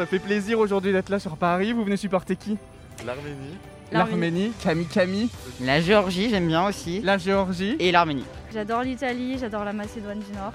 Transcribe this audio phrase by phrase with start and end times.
[0.00, 1.74] Ça fait plaisir aujourd'hui d'être là sur Paris.
[1.74, 2.56] Vous venez supporter qui?
[3.04, 3.58] L'Arménie.
[3.92, 5.28] L'Arménie, Camille Camille,
[5.60, 7.02] La Géorgie, j'aime bien aussi.
[7.02, 8.24] la Géorgie, Et l'Arménie.
[8.50, 10.54] J'adore l'Italie, j'adore la Macédoine du Nord.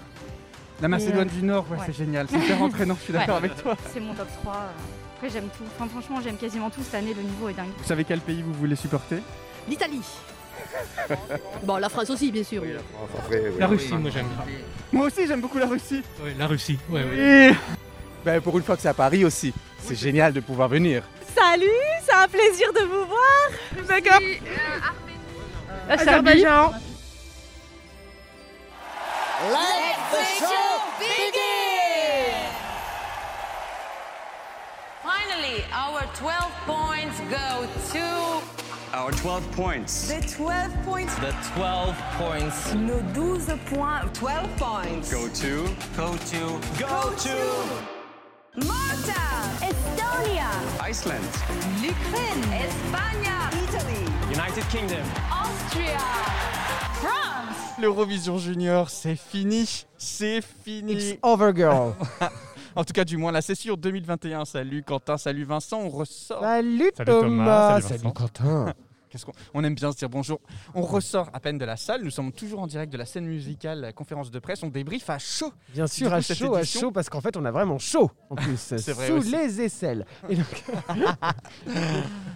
[0.82, 1.68] la Macédoine euh, du Nord.
[1.70, 1.84] Ouais, ouais.
[1.86, 2.26] c'est génial.
[2.28, 2.96] C'est hyper entraînant.
[3.00, 3.78] Je suis d'accord avec toi.
[3.94, 4.52] C'est mon top 3.
[4.52, 4.58] euh.
[5.18, 5.64] Après, j'aime tout.
[5.76, 7.14] Enfin, franchement, j'aime quasiment tout cette année.
[7.14, 7.70] Le niveau est dingue.
[7.78, 9.20] Vous savez quel pays vous voulez supporter?
[9.70, 10.02] L'Italie.
[11.64, 12.64] bon, la France aussi, bien sûr.
[13.20, 13.60] Après, oui.
[13.60, 14.56] La Russie, moi j'aime bien.
[14.92, 16.02] Moi aussi, j'aime beaucoup la Russie.
[16.40, 17.54] La Russie, ouais, ouais.
[18.26, 19.54] Ben, pour une fois que c'est à Paris aussi.
[19.78, 21.04] C'est génial de pouvoir venir.
[21.38, 21.70] Salut,
[22.04, 23.88] c'est un plaisir de vous voir.
[23.88, 24.20] D'accord.
[25.88, 26.72] Azerbaïdjan.
[35.04, 38.42] Finally, our 12 points go to
[38.92, 40.08] Our 12 points.
[40.08, 41.14] The 12 points.
[41.16, 44.12] The 12 points Nos 12 points.
[44.14, 45.12] 12 points.
[45.12, 45.68] go to.
[45.96, 46.60] Go to.
[46.80, 47.95] Go to.
[48.58, 49.14] Malta.
[49.62, 50.50] Estonia.
[50.90, 51.22] Iceland.
[51.82, 53.30] L'Ukraine, Espagne,
[53.64, 54.06] Italy.
[54.32, 55.04] United Kingdom.
[55.30, 55.98] Austria,
[57.02, 57.78] France.
[57.80, 59.86] l'Eurovision Junior, c'est fini.
[59.98, 61.18] C'est fini.
[61.24, 61.94] over, girl.
[62.78, 64.44] En tout cas, du moins la session 2021.
[64.44, 65.80] Salut Quentin, salut Vincent.
[65.80, 66.42] On ressort.
[66.42, 67.22] Salut, Salut Thomas.
[67.22, 68.14] Thomas, salut Salut.
[68.14, 68.74] Quentin.
[69.16, 70.42] Qu'est-ce qu'on on aime bien se dire bonjour.
[70.74, 72.04] On ressort à peine de la salle.
[72.04, 74.62] Nous sommes toujours en direct de la scène musicale, la conférence de presse.
[74.62, 75.54] On débriefe à chaud.
[75.70, 78.58] Bien sûr, à chaud, à chaud, parce qu'en fait, on a vraiment chaud, en plus,
[78.78, 79.32] sous aussi.
[79.32, 80.06] les aisselles.
[80.28, 80.64] Et donc,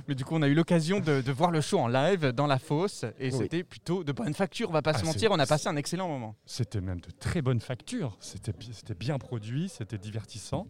[0.08, 2.47] Mais du coup, on a eu l'occasion de, de voir le show en live dans
[2.47, 3.38] la fosse et Oui.
[3.38, 4.69] c'était plutôt de bonne facture.
[4.69, 6.36] On va pas Ah, se mentir, on a passé un excellent moment.
[6.45, 8.16] C'était même de très bonne facture.
[8.21, 8.53] C'était
[8.97, 10.66] bien produit, c'était divertissant.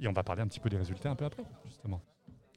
[0.00, 2.00] Et on va parler un petit peu des résultats un peu après, justement.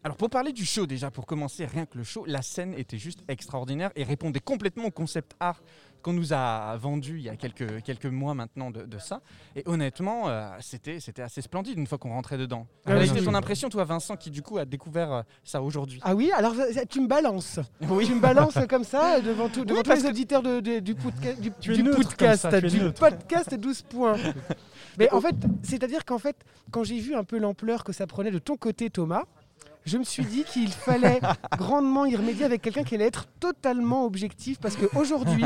[0.04, 2.98] Alors pour parler du show déjà, pour commencer, rien que le show, la scène était
[2.98, 5.62] juste extraordinaire et répondait complètement au concept art
[6.02, 9.22] qu'on nous a vendu il y a quelques, quelques mois maintenant de, de ça.
[9.56, 12.68] Et honnêtement, euh, c'était c'était assez splendide une fois qu'on rentrait dedans.
[12.70, 13.26] Ah Quelle oui, a été oui.
[13.26, 16.54] ton impression, toi Vincent, qui du coup a découvert euh, ça aujourd'hui ah oui, alors
[16.60, 17.62] euh, tu me balances.
[17.90, 18.06] Oui.
[18.06, 21.40] Tu me balances comme ça devant, tout, devant tous les auditeurs de, de- du, podca-
[21.62, 22.42] du, neutre podcast.
[22.42, 23.00] ça, du neutre.
[23.00, 24.18] podcast 12 points.
[25.00, 26.36] Mais en fait, c'est-à-dire qu'en fait,
[26.72, 29.24] quand j'ai vu un peu l'ampleur que ça prenait de ton côté, Thomas,
[29.86, 31.20] je me suis dit qu'il fallait
[31.58, 34.60] grandement y remédier avec quelqu'un qui allait être totalement objectif.
[34.60, 35.46] Parce qu'aujourd'hui,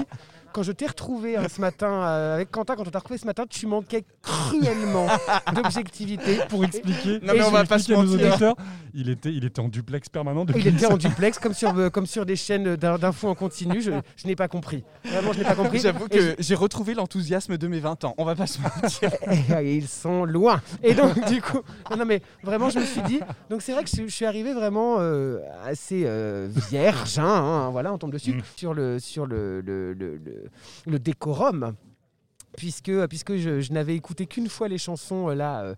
[0.53, 3.25] quand je t'ai retrouvé hein, ce matin euh, avec Quentin, quand on t'a retrouvé ce
[3.25, 5.07] matin, tu manquais cruellement
[5.53, 6.39] d'objectivité.
[6.49, 8.13] Pour expliquer, Non, mais on va pas se mentir.
[8.13, 8.55] auditeurs,
[8.93, 11.89] il était, il était en duplex permanent depuis Il était en duplex comme sur, euh,
[11.89, 13.81] comme sur des chaînes d'in- d'infos en continu.
[13.81, 14.83] Je, je n'ai pas compris.
[15.05, 15.79] Vraiment, je n'ai pas compris.
[15.79, 18.15] J'avoue que j'ai retrouvé l'enthousiasme de mes 20 ans.
[18.17, 19.11] On va pas se mentir.
[19.61, 20.61] Et ils sont loin.
[20.83, 21.59] Et donc, du coup,
[21.91, 23.19] non, non, mais vraiment, je me suis dit.
[23.49, 27.69] Donc, c'est vrai que je, je suis arrivé vraiment euh, assez euh, vierge, hein, hein,
[27.71, 28.41] voilà, on tombe dessus, Mm.
[28.57, 30.36] sur, le, sur le, le, le- le-
[30.85, 31.73] le décorum.
[32.55, 35.75] Puisque, puisque je, je n'avais écouté qu'une fois les chansons euh, là euh,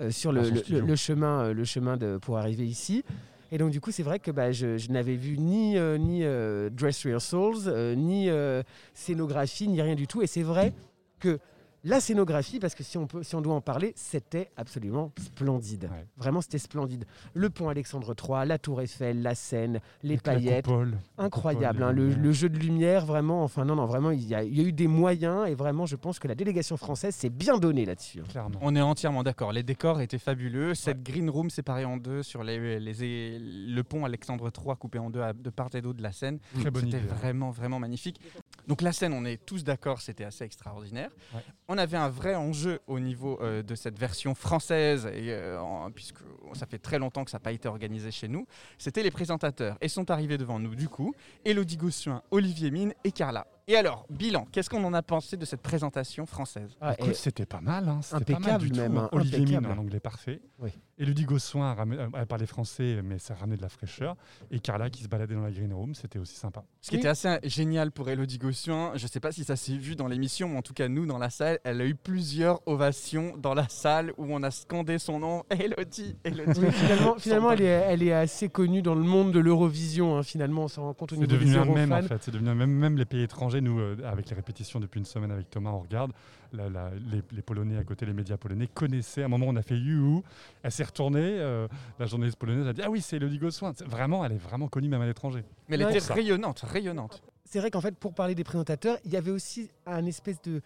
[0.00, 3.04] euh, sur le, le chemin, euh, le chemin de, pour arriver ici.
[3.52, 6.24] Et donc du coup, c'est vrai que bah, je, je n'avais vu ni, euh, ni
[6.24, 8.62] euh, dress rehearsals, euh, ni euh,
[8.94, 10.22] scénographie, ni rien du tout.
[10.22, 10.72] Et c'est vrai
[11.20, 11.38] que
[11.84, 15.84] la scénographie, parce que si on, peut, si on doit en parler, c'était absolument splendide.
[15.84, 16.06] Ouais.
[16.16, 17.04] Vraiment, c'était splendide.
[17.34, 20.64] Le pont Alexandre III, la tour Eiffel, la Seine, les Avec paillettes.
[20.66, 20.98] coupole.
[21.18, 23.44] Incroyable, coupole, hein, les le, jeu de lumière, vraiment.
[23.44, 25.86] Enfin, non, non, vraiment, il y, a, il y a eu des moyens et vraiment,
[25.86, 28.20] je pense que la délégation française s'est bien donnée là-dessus.
[28.20, 28.24] hein.
[28.28, 28.58] Clairement.
[28.62, 29.52] On est entièrement d'accord.
[29.52, 30.74] Les décors étaient fabuleux.
[30.74, 35.10] Cette green room séparée en deux sur les, les- le pont Alexandre III coupé en
[35.10, 36.38] deux à- de part et d'autre de la Seine.
[36.60, 37.06] Très bonne C'était idée.
[37.06, 38.20] vraiment, vraiment magnifique.
[38.66, 41.10] Donc la scène, on est tous d'accord, c'était assez extraordinaire.
[41.34, 41.40] Ouais.
[41.68, 45.90] On avait un vrai enjeu au niveau euh, de cette version française, et, euh, en-
[45.90, 46.18] puisque
[46.54, 48.46] ça fait très longtemps que ça n'a pas été organisé chez nous.
[48.78, 49.76] C'était les présentateurs.
[49.80, 51.14] Et sont arrivés devant nous, du coup,
[51.44, 53.46] Elodie Gossuin, Olivier Mine et Carla.
[53.66, 56.76] Et alors, bilan, qu'est-ce qu'on en a pensé de cette présentation française?
[56.82, 57.88] Ah, c'était pas mal.
[57.88, 58.00] Hein.
[58.02, 59.04] C'était pas mal Impeccable du même, hein.
[59.10, 59.66] hein, Olivier impeccable.
[59.68, 60.42] Mine, un anglais parfait.
[60.58, 60.70] Oui.
[60.98, 61.76] Elodie Gossuin
[62.14, 64.16] a, parlé français, mais ça ramenait de la fraîcheur.
[64.50, 66.64] Et Carla qui se baladait dans la green room, c'était aussi sympa.
[66.80, 67.00] Ce qui Oui.
[67.00, 70.06] était assez génial pour Elodie Gossuin, je ne sais pas si ça s'est vu dans
[70.06, 73.54] l'émission, mais en tout cas nous dans la salle, elle a eu plusieurs ovations dans
[73.54, 76.60] la salle où on a scandé son nom, Elodie, Elodie.
[76.60, 76.66] Oui,
[77.18, 80.16] finalement, elle, est, elle est assez connue dans le monde de l'Eurovision.
[80.16, 82.22] hein, finalement, on s'en rend compte au C'est niveau devenu des un mème en fait.
[82.22, 82.70] C'est devenu un mème.
[82.70, 85.80] Même les pays étrangers, nous, euh, avec les répétitions depuis une semaine avec Thomas, on
[85.80, 86.12] regarde.
[86.52, 89.22] La- la- les, les Polonais à côté, les médias polonais connaissaient.
[89.22, 90.22] À un moment, on a fait You.
[90.62, 91.20] Elle s'est retournée.
[91.40, 91.66] euh,
[91.98, 93.72] la journaliste polonaise a dit Ah oui, c'est Elodie Gossuin.
[93.76, 95.44] C'est- Vraiment, elle est vraiment connue même à l'étranger.
[95.68, 95.96] Mais elle Ouais.
[95.96, 97.22] était rayonnante, rayonnante.
[97.44, 100.60] C'est vrai qu'en fait, pour parler des présentateurs, il y avait aussi un espèce de,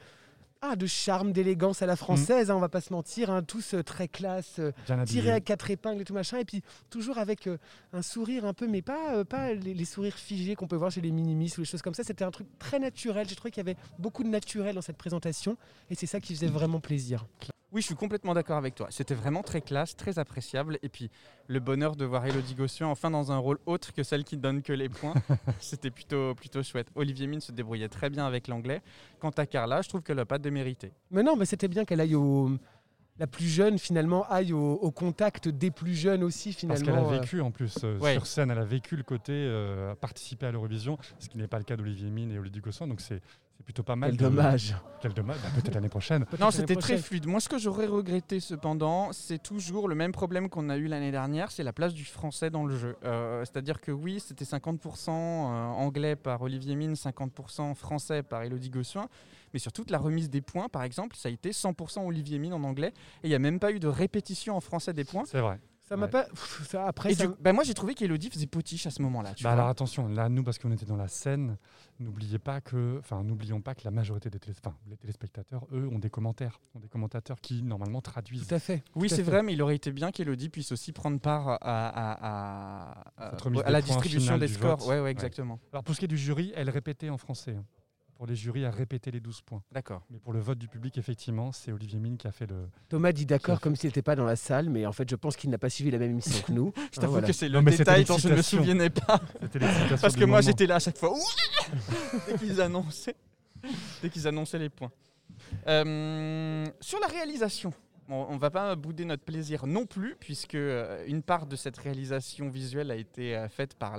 [0.60, 3.74] ah, de charme, d'élégance à la française, hein, on va pas se mentir, hein, tous
[3.74, 4.72] euh, très classe, euh,
[5.06, 7.58] tirés à quatre épingles et tout machin, et puis toujours avec euh,
[7.92, 10.90] un sourire un peu, mais pas, euh, pas les, les sourires figés qu'on peut voir
[10.90, 12.02] chez les minimis ou les choses comme ça.
[12.02, 13.28] C'était un truc très naturel.
[13.28, 15.56] J'ai trouvé qu'il y avait beaucoup de naturel dans cette présentation,
[15.90, 17.26] et c'est ça qui faisait vraiment plaisir.
[17.78, 18.88] Oui, je suis complètement d'accord avec toi.
[18.90, 20.80] C'était vraiment très classe, très appréciable.
[20.82, 21.12] Et puis,
[21.46, 24.62] le bonheur de voir Elodie Gossuin enfin dans un rôle autre que celle qui donne
[24.62, 25.14] que les points,
[25.60, 26.88] c'était plutôt, plutôt chouette.
[26.96, 28.82] Olivier Mine se débrouillait très bien avec l'anglais.
[29.20, 30.90] Quant à Carla, je trouve qu'elle n'a pas démérité.
[31.12, 32.50] Mais non, mais c'était bien qu'elle aille au.
[33.18, 36.84] La plus jeune, finalement, aille au, au contact des plus jeunes aussi, Parce finalement.
[36.86, 37.20] qu'elle a euh.
[37.20, 38.12] vécu en plus euh, Ouais.
[38.12, 41.58] sur scène, elle a vécu le côté euh, participer à l'Eurovision, ce qui n'est pas
[41.58, 43.20] le cas d'Olivier Mine et Olivier Gossuin, donc c'est
[43.56, 44.10] c'est plutôt pas mal.
[44.10, 44.76] Quel de- dommage.
[45.02, 46.24] Quel dommage, Bah, peut-être l'année prochaine.
[46.38, 47.26] Non, c'était très fluide.
[47.26, 51.10] Moi, ce que j'aurais regretté cependant, c'est toujours le même problème qu'on a eu l'année
[51.10, 52.94] dernière, c'est la place du français dans le jeu.
[53.04, 55.10] Euh, C'est-à-dire que oui, c'était 50% euh,
[55.70, 59.08] anglais par Olivier Mine, 50% français par Elodie Gossuin.
[59.52, 62.52] Mais sur toute la remise des points, par exemple, ça a été 100% Olivier Mine
[62.54, 62.92] en anglais.
[63.22, 65.24] Et il n'y a même pas eu de répétition en français des points.
[65.26, 65.58] C'est vrai.
[65.88, 66.10] Ça m'a Ouais.
[66.10, 66.24] pas.
[66.24, 69.32] Pff, ça, après, ça- du- bah, moi, j'ai trouvé qu'Elodie faisait potiche à ce moment-là.
[69.42, 71.56] Bah alors attention, là nous parce qu'on était dans la scène,
[71.98, 75.88] n'oubliez pas que, enfin n'oublions pas que la majorité des télé- enfin, les téléspectateurs, eux,
[75.90, 78.46] ont des commentaires, ont des commentateurs qui normalement traduisent.
[78.46, 78.84] Tout à fait.
[78.96, 83.00] Oui, c'est vrai, mais il aurait été bien qu'Elodie puisse aussi prendre part à, à-
[83.16, 84.86] à- Cette remise à la distribution des scores.
[84.86, 85.10] Ouais, ouais, Ouais.
[85.10, 85.58] exactement.
[85.72, 87.56] Alors pour ce qui est du jury, elle répétait en français.
[88.18, 89.62] Pour les jurys, elle répétait les 12 points.
[89.70, 90.02] D'accord.
[90.10, 92.68] Mais pour le vote du public, effectivement, c'est Olivier Mine qui a fait le.
[92.88, 95.36] Thomas dit d'accord comme s'il n'était pas dans la salle, mais en fait, je pense
[95.36, 96.72] qu'il n'a pas suivi la même émission que nous.
[96.76, 97.28] Je Hein, t'avoue voilà.
[97.28, 99.20] que c'est Non, le c'était détail dont je ne me souvenais pas.
[100.00, 101.14] Parce que moi, j'étais là à chaque fois.
[102.26, 103.14] Dès qu'ils annonçaient,
[104.02, 104.90] dès qu'ils annonçaient les points.
[105.68, 107.72] Euh, sur la réalisation,
[108.08, 111.76] on ne va pas bouder notre plaisir non plus, puisque euh, une part de cette
[111.76, 113.98] réalisation visuelle a été euh, faite par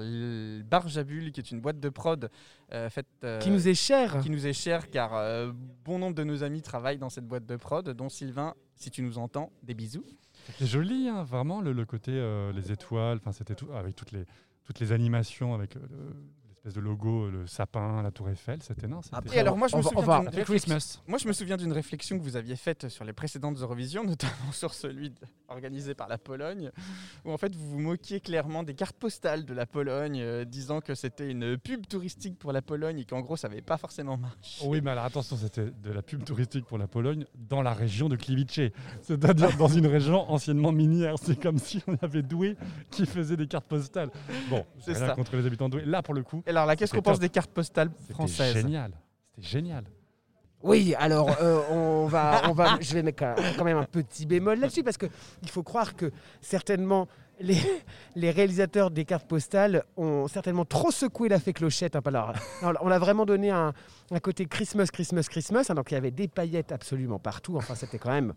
[0.69, 2.29] Barjabul, qui est une boîte de prod
[2.73, 4.19] euh, faite, euh, Qui nous est cher.
[4.21, 5.51] qui nous est chère, car euh,
[5.85, 9.01] bon nombre de nos amis travaillent dans cette boîte de prod, dont Sylvain, si tu
[9.01, 10.05] nous entends, des bisous.
[10.47, 14.11] C'était joli, hein, vraiment, le, le côté, euh, les étoiles, enfin, c'était tout, avec toutes
[14.11, 14.25] les,
[14.63, 15.75] toutes les animations, avec
[16.65, 19.67] euh, le- l'espèce de logo, le sapin, la tour Eiffel, c'était non, Après, alors moi,
[19.67, 21.01] je on me souviens va- Christmas.
[21.07, 24.51] Moi, je me souviens d'une réflexion que vous aviez faite sur les précédentes Eurovisions, notamment
[24.51, 25.15] sur celui de-
[25.47, 26.71] organisé par la Pologne,
[27.25, 30.79] où en fait vous vous moquiez clairement des cartes postales de la Pologne, euh, disant
[30.81, 34.17] que c'était une pub touristique pour la Pologne et qu'en gros ça n'avait pas forcément
[34.17, 34.63] marché.
[34.67, 38.09] Oui, mais alors attention, c'était de la pub touristique pour la Pologne dans la région
[38.09, 38.39] de Klivice,
[39.01, 41.15] c'est-à-dire dans une région anciennement minière.
[41.21, 42.55] C'est comme si on avait Douai
[42.91, 44.09] qui faisait des cartes postales.
[44.49, 45.09] Bon, C'est ça.
[45.15, 45.85] contre les habitants de Douai.
[45.85, 48.91] Là, pour le coup, alors là, qu'est-ce qu'on pense des cartes postales c'était françaises génial.
[49.35, 49.83] C'était génial.
[50.61, 54.25] Oui, alors euh, on va, on va, je vais mettre un- quand même un petit
[54.25, 55.05] bémol là-dessus parce que
[55.41, 56.11] il faut croire que
[56.41, 57.07] certainement
[57.39, 57.57] les,
[58.15, 61.95] les réalisateurs des cartes postales ont certainement trop secoué la fée clochette.
[61.95, 62.01] hein.
[62.61, 63.71] Non, on a vraiment donné un,
[64.11, 65.67] un côté Christmas, Christmas, Christmas.
[65.69, 67.55] hein, donc il y avait des paillettes absolument partout.
[67.55, 68.33] Enfin, c'était quand même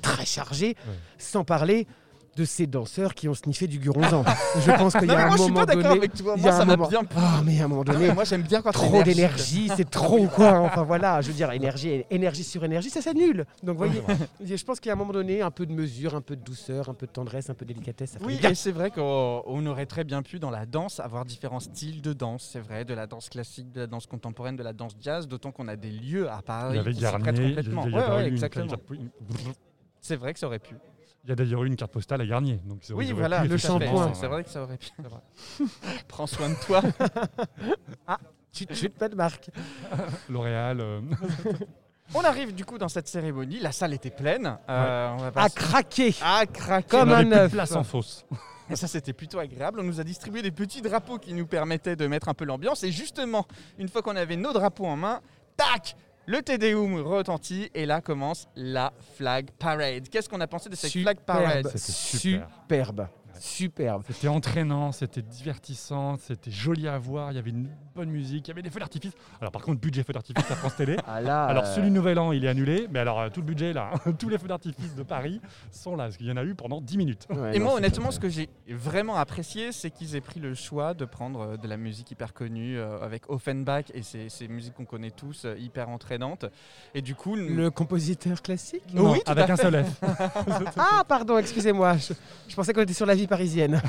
[0.00, 0.76] très chargé,
[1.18, 1.88] sans parler
[2.38, 4.22] de ces danseurs qui ont sniffé du guronzan.
[4.64, 6.08] Je pense qu'il y a un moi je suis moment pas d'accord donné.
[6.24, 7.00] moi a un ça m'a moment- bien.
[7.16, 10.60] Ah, mais à un moment donné, moi j'aime bien quand trop d'énergie, c'est trop quoi.
[10.60, 13.44] Enfin voilà, je veux dire, énergie, énergie sur énergie, ça s'annule.
[13.64, 14.00] Donc voyez,
[14.40, 16.42] je pense qu'il y a un moment donné, un peu de mesure, un peu de
[16.42, 18.10] douceur, un peu de tendresse, un peu de délicatesse.
[18.12, 18.50] Ça Oui, bien.
[18.50, 22.02] et c'est vrai qu'on on aurait très bien pu, dans la danse, avoir différents styles
[22.02, 22.48] de danse.
[22.52, 25.50] C'est vrai, de la danse classique, de la danse contemporaine, de la danse jazz, d'autant
[25.50, 27.48] qu'on a des lieux à Paris Il y avait qui s'y prêtent Garnier.
[27.48, 27.84] complètement.
[27.86, 28.74] il y a Ouais, exactement.
[30.00, 30.76] C'est vrai que ça aurait pu.
[31.28, 32.58] Il y a d'ailleurs eu une carte postale à Garnier.
[32.64, 34.14] Donc Oui, voilà, le shampoing.
[34.14, 34.88] C'est vrai que ça aurait pu.
[36.08, 36.80] Prends soin de toi.
[38.50, 39.50] Chut, chut, pas de marque.
[40.30, 40.80] L'Oréal.
[40.80, 41.00] euh,
[42.14, 43.60] On arrive du coup dans cette cérémonie.
[43.60, 44.56] La salle était pleine.
[44.70, 46.14] Euh, on va pas À craquer.
[46.22, 46.88] à craquer.
[46.88, 47.52] Comme on un œuf.
[47.52, 48.24] place en fosse.
[48.70, 49.80] Et ça, c'était plutôt agréable.
[49.80, 52.82] On nous a distribué des petits drapeaux qui nous permettaient de mettre un peu l'ambiance.
[52.84, 53.46] Et justement,
[53.78, 55.20] une fois qu'on avait nos drapeaux en main,
[55.58, 55.94] tac
[56.28, 60.10] le Tédéum retentit et là commence la flag parade.
[60.10, 62.48] Qu'est-ce qu'on a pensé de cette flag parade C'était super.
[62.60, 63.08] Superbe.
[63.40, 64.02] Superbe.
[64.06, 68.48] C'était entraînant, c'était divertissant, c'était joli à voir, il y avait une bonne musique, il
[68.48, 69.12] y avait des feux d'artifice.
[69.40, 70.96] Alors par contre, budget feux d'artifice à France Télé.
[71.06, 73.40] Ah là, Alors euh, celui du Nouvel An, il est annulé, mais alors euh, tout
[73.40, 75.40] le budget là, tous les feux d'artifice de Paris
[75.72, 77.26] sont là, parce qu'il y en a eu pendant 10 minutes.
[77.30, 80.54] ouais, Et non, moi, honnêtement, ce que j'ai vraiment apprécié, c'est qu'ils aient pris le
[80.54, 84.46] choix de prendre euh, de la musique hyper connue euh, avec Offenbach et ces, ces
[84.48, 86.44] musiques qu'on connaît tous, euh, hyper entraînantes.
[86.94, 89.62] Et du coup, Le compositeur classique Non, Oui, tout avec à un fait.
[89.62, 90.00] seul F.
[90.76, 91.96] Ah, pardon, excusez-moi.
[91.96, 92.12] Je,
[92.48, 93.80] je pensais qu'on était sur la vie parisienne.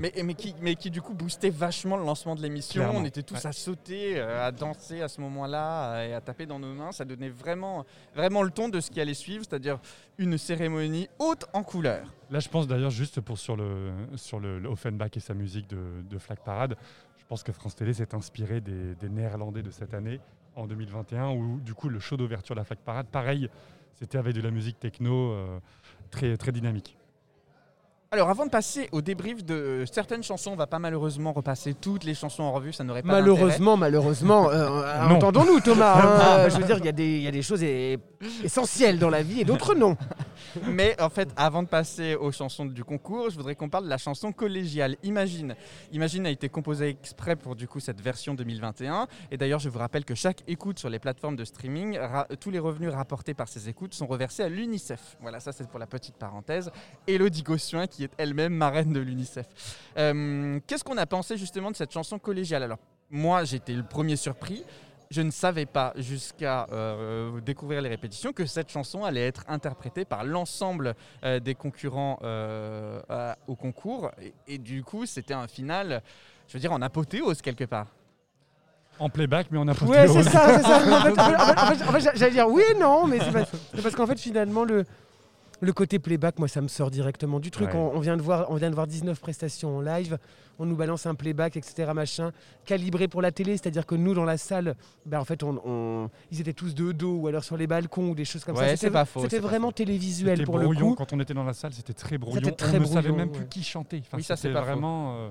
[0.00, 2.90] mais, mais qui, mais qui du coup boostait vachement le lancement de l'émission.
[2.94, 6.46] On était tous à sauter, euh, à danser à ce moment-là euh, et à taper
[6.46, 6.92] dans nos mains.
[6.92, 7.84] Ça donnait vraiment,
[8.14, 9.78] vraiment le ton de ce qui allait suivre, c'est-à-dire
[10.18, 12.12] une cérémonie haute en couleurs.
[12.30, 15.68] Là, je pense d'ailleurs, juste pour sur le, sur le, le Offenbach et sa musique
[15.68, 16.76] de, de Flag Parade,
[17.18, 20.20] je pense que France Télé s'est inspiré des, des Néerlandais de cette année,
[20.56, 23.48] en 2021, où du coup, le show d'ouverture de la Flag Parade, pareil,
[23.94, 25.58] c'était avec de la musique techno euh,
[26.10, 26.96] très, très dynamique.
[28.12, 31.74] Alors avant de passer au débrief de euh, certaines chansons, on va pas malheureusement repasser
[31.74, 35.94] toutes les chansons en revue, ça n'aurait pas Malheureusement, malheureusement, euh, entendons-nous Thomas.
[36.44, 36.48] hein.
[36.48, 37.62] je veux dire, il y, a des- il y a des choses
[38.42, 39.96] essentielles dans la vie et d'autres non.
[40.66, 43.88] Mais en fait, avant de passer aux chansons du concours, je voudrais qu'on parle de
[43.90, 44.96] la chanson collégiale.
[45.04, 45.54] Imagine.
[45.92, 49.06] Imagine a été composée exprès pour du coup cette version 2021.
[49.30, 51.96] Et d'ailleurs, je vous rappelle que chaque écoute sur les plateformes de streaming,
[52.40, 55.16] tous les revenus rapportés par ces écoutes sont reversés à l'UNICEF.
[55.20, 56.72] Voilà, ça c'est pour la petite parenthèse.
[57.06, 59.46] Elodie Gossuin, qui est elle-même marraine de l'UNICEF.
[59.98, 62.62] Euh, Qu'est-ce qu'on a pensé justement de cette chanson collégiale?
[62.62, 62.78] Alors,
[63.10, 64.64] moi, j'étais le premier surpris.
[65.10, 70.04] Je ne savais pas jusqu'à euh, découvrir les répétitions que cette chanson allait être interprétée
[70.04, 74.12] par l'ensemble euh, des concurrents euh, à- au concours.
[74.22, 76.00] Et, et du coup, c'était un final,
[76.46, 77.88] je veux dire, en apothéose quelque part.
[79.00, 80.76] En playback, mais on a pas Ouais, c'est ça, c'est ça.
[80.76, 83.32] En fait, en fait- en fait- en fait, j'allais dire oui et non, mais c'est
[83.32, 84.84] parce, c'est parce qu'en fait, finalement, le,
[85.60, 87.68] le côté playback, moi, ça me sort directement du truc.
[87.68, 87.76] Ouais.
[87.76, 90.18] On, on vient de voir, on vient de voir 19 prestations en live.
[90.58, 92.32] On nous balance un playback, etc., machin,
[92.66, 93.52] calibré pour la télé.
[93.56, 94.74] C'est-à-dire que nous, dans la salle,
[95.06, 98.10] ben, en fait, on, on- ils étaient tous de dos ou alors sur les balcons
[98.10, 98.76] ou des choses comme Ouais, ça.
[98.76, 99.72] c'est pas faux, C'était pas vraiment faux.
[99.72, 100.70] télévisuel C'était pour brouillon.
[100.72, 100.94] le coup.
[100.96, 102.36] Quand on était dans la salle, c'était très brouillon.
[102.44, 104.00] C'était très on ne savait même plus qui chantait.
[104.00, 104.66] Enfin, Oui, ça, c'est c'était pas faux.
[104.66, 105.14] vraiment.
[105.16, 105.28] euh,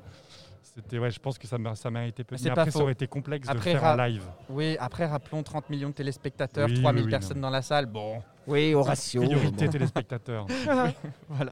[0.63, 2.37] c'était, ouais, je pense que ça, ça méritait peu.
[2.37, 4.23] C'est Mais pas après, ça aurait été complexe Après, de le faire en live.
[4.49, 7.85] Oui, après, rappelons 30 millions de téléspectateurs, Oui, 3000 oui, oui, personnes dans la salle.
[7.87, 9.21] Bon, Oui, au ratio.
[9.23, 9.71] Priorité bon.
[9.71, 10.45] téléspectateurs.
[11.29, 11.51] voilà.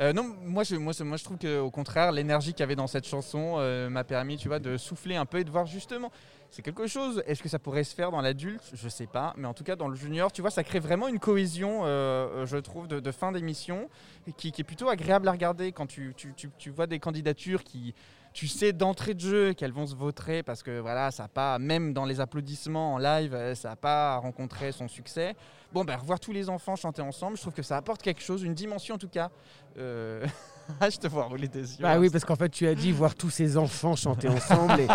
[0.00, 2.76] Euh, non, moi je, moi, je- moi, je trouve qu'au contraire, l'énergie qu'il y avait
[2.76, 5.66] dans cette chanson euh, m'a permis, tu vois, de souffler un peu et de voir
[5.66, 6.10] justement.
[6.50, 7.22] C'est quelque chose.
[7.26, 8.62] Est-ce que ça pourrait se faire dans l'adulte?
[8.74, 11.06] Je sais pas, mais en tout cas dans le junior, tu vois, ça crée vraiment
[11.06, 13.88] une cohésion, euh, je trouve, de, fin d'émission,
[14.36, 17.94] qui, est plutôt agréable à regarder quand tu, tu- tu- tu vois des candidatures qui,
[18.32, 21.58] tu sais d'entrée de jeu qu'elles vont se vautrer parce que voilà, ça a pas,
[21.58, 25.34] même dans les applaudissements en live, euh, ça n'a pas rencontré son succès.
[25.72, 28.42] Bon, ben, revoir tous les enfants chanter ensemble, je trouve que ça apporte quelque chose,
[28.42, 29.30] une dimension en tout cas.
[29.78, 30.26] Euh,
[30.80, 31.82] Ah, je te vois rouler des yeux.
[31.82, 34.88] Bah oui, parce qu'en fait, tu as dit voir tous ces enfants chanter ensemble et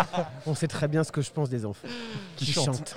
[0.46, 1.88] on sait très bien ce que je pense des enfants
[2.36, 2.96] Qui chantent.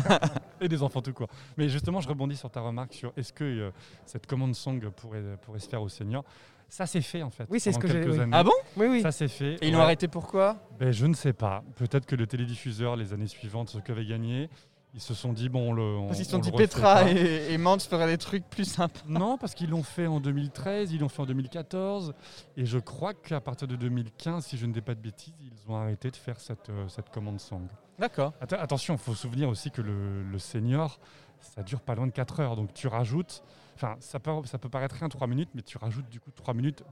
[0.60, 1.28] et des enfants tout court.
[1.56, 3.70] Mais justement, je rebondis sur ta remarque sur est-ce que euh,
[4.04, 6.24] cette commande song pourrait, pourrait se faire au senior.
[6.68, 7.46] Ça s'est fait en fait.
[7.50, 8.18] Oui, c'est ce que j'ai- oui.
[8.32, 8.50] Ah bon?
[8.76, 9.02] Oui, oui.
[9.02, 9.54] Ça s'est fait.
[9.62, 9.84] Et ils l'ont ouais.
[9.84, 10.56] arrêté pourquoi?
[10.80, 11.62] Ben, je ne sais pas.
[11.76, 14.48] Peut-être que le télédiffuseur, les années suivantes, ce qu'avait gagné,
[14.94, 15.82] ils se sont dit, bon, on le.
[15.82, 18.64] on- Parce qu'ils se sont on dit Petra et, et Mance feraient des trucs plus
[18.64, 19.00] sympas.
[19.08, 22.14] Non, parce qu'ils l'ont fait en 2013, ils l'ont fait en 2014.
[22.56, 25.70] Et je crois qu'à partir de 2015, si je ne dis pas de bêtises, ils
[25.70, 27.66] ont arrêté de faire cette, euh, cette commande song.
[27.98, 28.32] D'accord.
[28.40, 30.98] Attention, il faut se souvenir aussi que le, le senior,
[31.40, 32.56] ça dure pas loin de 4 heures.
[32.56, 33.42] Donc tu rajoutes.
[33.76, 36.54] Enfin, ça peut, ça peut paraître rien 3 minutes, mais tu rajoutes du coup 3
[36.54, 36.84] minutes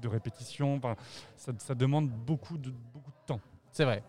[0.00, 0.76] de répétition.
[0.76, 0.96] Enfin,
[1.36, 3.40] ça, ça demande beaucoup de, beaucoup de temps.
[3.72, 4.02] C'est vrai.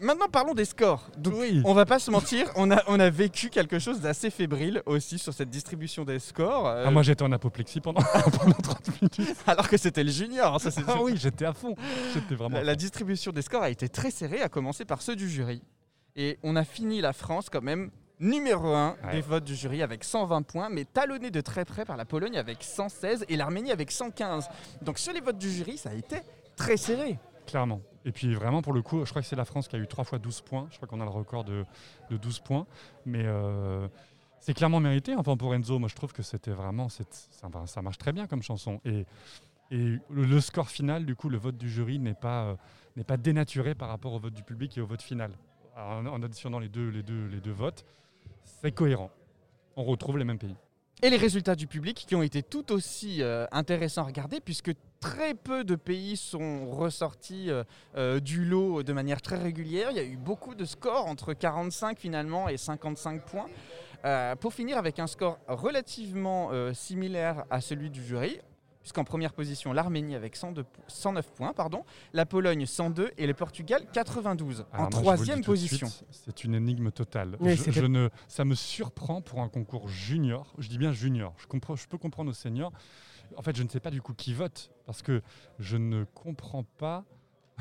[0.00, 1.08] Maintenant, parlons des scores.
[1.16, 1.62] Donc, Oui.
[1.64, 5.18] on va pas se mentir, on a, on a vécu quelque chose d'assez fébrile aussi
[5.18, 6.66] sur cette distribution des scores.
[6.66, 8.02] euh, Ah, moi j'étais en apoplexie pendant,
[8.38, 9.36] pendant 30 minutes.
[9.46, 10.54] alors que c'était le junior.
[10.54, 11.74] hein, Ça, c'est Ah oui, j'étais à fond.
[12.12, 12.60] J'étais vraiment.
[12.60, 15.62] La, distribution des scores a été très serrée, à commencer par ceux du jury.
[16.16, 19.12] Et on a fini la France quand même numéro 1 Ouais.
[19.16, 22.36] des votes du jury avec 120 points, mais talonné de très près par la Pologne
[22.38, 24.48] avec 116 et l'Arménie avec 115.
[24.82, 26.16] Donc sur les votes du jury, ça a été
[26.56, 27.18] très serré.
[27.46, 27.80] Clairement.
[28.04, 29.86] Et puis vraiment, pour le coup, je crois que c'est la France qui a eu
[29.86, 30.66] 3 fois 12 points.
[30.70, 31.64] Je crois qu'on a le record de,
[32.10, 32.66] de 12 points.
[33.06, 33.88] Mais euh,
[34.40, 35.14] c'est clairement mérité.
[35.16, 36.88] Enfin, pour Enzo, moi je trouve que c'était vraiment.
[36.88, 38.80] Ça, marche très bien comme chanson.
[38.84, 39.06] Et,
[39.70, 42.56] le, score final, du coup, le vote du jury n'est pas,
[42.96, 45.32] euh, pas dénaturé par rapport au vote du public et au vote final.
[45.76, 47.84] En, en additionnant les deux, les, deux, les deux votes,
[48.44, 49.10] c'est cohérent.
[49.76, 50.54] On retrouve les mêmes pays.
[51.04, 54.72] Et les résultats du public qui ont été tout aussi euh, intéressants à regarder puisque
[55.00, 57.62] très peu de pays sont ressortis euh,
[57.94, 59.88] euh, du lot de manière très régulière.
[59.90, 63.48] Il y a eu beaucoup de scores entre 45 finalement et 55 points.
[64.40, 68.38] Pour finir avec un score relativement similaire à celui du jury,
[68.84, 73.32] puisqu'en première position l'Arménie avec 102 po- 109 points, pardon, la Pologne 102 et le
[73.32, 75.86] Portugal 92 Alors en troisième position.
[76.10, 77.38] C'est une énigme totale.
[77.40, 80.52] Oui, Je- c'était- je ne, ça me surprend pour un concours junior.
[80.58, 81.32] Je dis bien junior.
[81.38, 82.72] Je, comprends, je peux comprendre aux seniors.
[83.38, 85.22] En fait, je ne sais pas du coup qui vote parce que
[85.58, 87.04] je ne comprends pas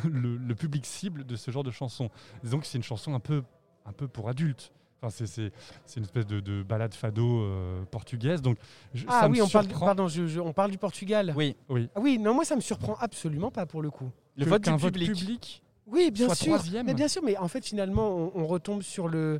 [0.03, 2.09] le, le public cible de ce genre de chanson.
[2.43, 3.43] Disons que c'est une chanson un peu,
[3.85, 4.73] un peu pour adultes.
[5.03, 5.51] Enfin, c'est, c'est-
[5.85, 8.41] c'est une espèce de, de balade fado euh, portugaise.
[8.41, 8.57] Donc,
[8.93, 9.85] je- Ah ça oui, me on parle, surprend.
[9.85, 11.33] pardon, je- je- on parle du Portugal.
[11.35, 11.89] Oui, Oui.
[11.93, 14.09] Ah oui, non, moi ça me surprend absolument pas pour le coup.
[14.37, 15.11] le Que- vote du public.
[15.13, 15.63] public.
[15.87, 16.53] Oui, bien Soit sûr.
[16.55, 16.85] troisième.
[16.85, 19.39] Mais bien sûr, mais en fait finalement on, on retombe sur le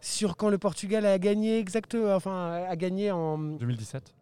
[0.00, 4.14] sur quand le Portugal a gagné exactement, enfin a gagné en 2017.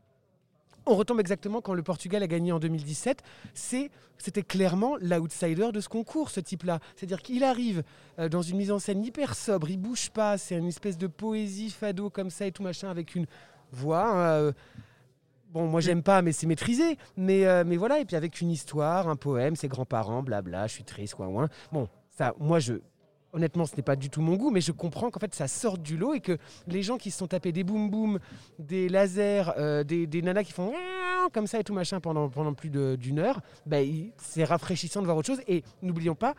[0.91, 3.23] On retombe exactement quand le Portugal a gagné en 2017.
[3.55, 6.81] C'est, c'était clairement l'outsider de ce concours, ce type-là.
[6.97, 7.83] C'est-à-dire qu'il arrive
[8.19, 11.07] euh, dans une mise en scène hyper sobre, il bouge pas, c'est une espèce de
[11.07, 13.27] poésie fado comme ça et tout machin avec une
[13.73, 14.07] voix.
[14.11, 14.53] hein, euh,
[15.53, 16.97] Bon, moi j'aime pas, mais c'est maîtrisé.
[17.17, 20.75] Mais, euh, mais voilà, et puis avec une histoire, un poème, ses grands-parents, blabla, je
[20.75, 21.49] suis triste, quoi, ouin.
[21.73, 22.75] Bon, ça, moi je.
[23.33, 25.79] Honnêtement, ce n'est pas du tout mon goût, mais je comprends qu'en fait ça sort
[25.79, 28.19] du lot et que les gens qui se sont tapés des boum boum,
[28.59, 30.73] des lasers, euh, des, des nanas qui font
[31.33, 35.17] comme ça et tout machin pendant, pendant plus d'une heure, il- c'est rafraîchissant de voir
[35.17, 35.43] autre chose.
[35.47, 36.35] Et n'oublions pas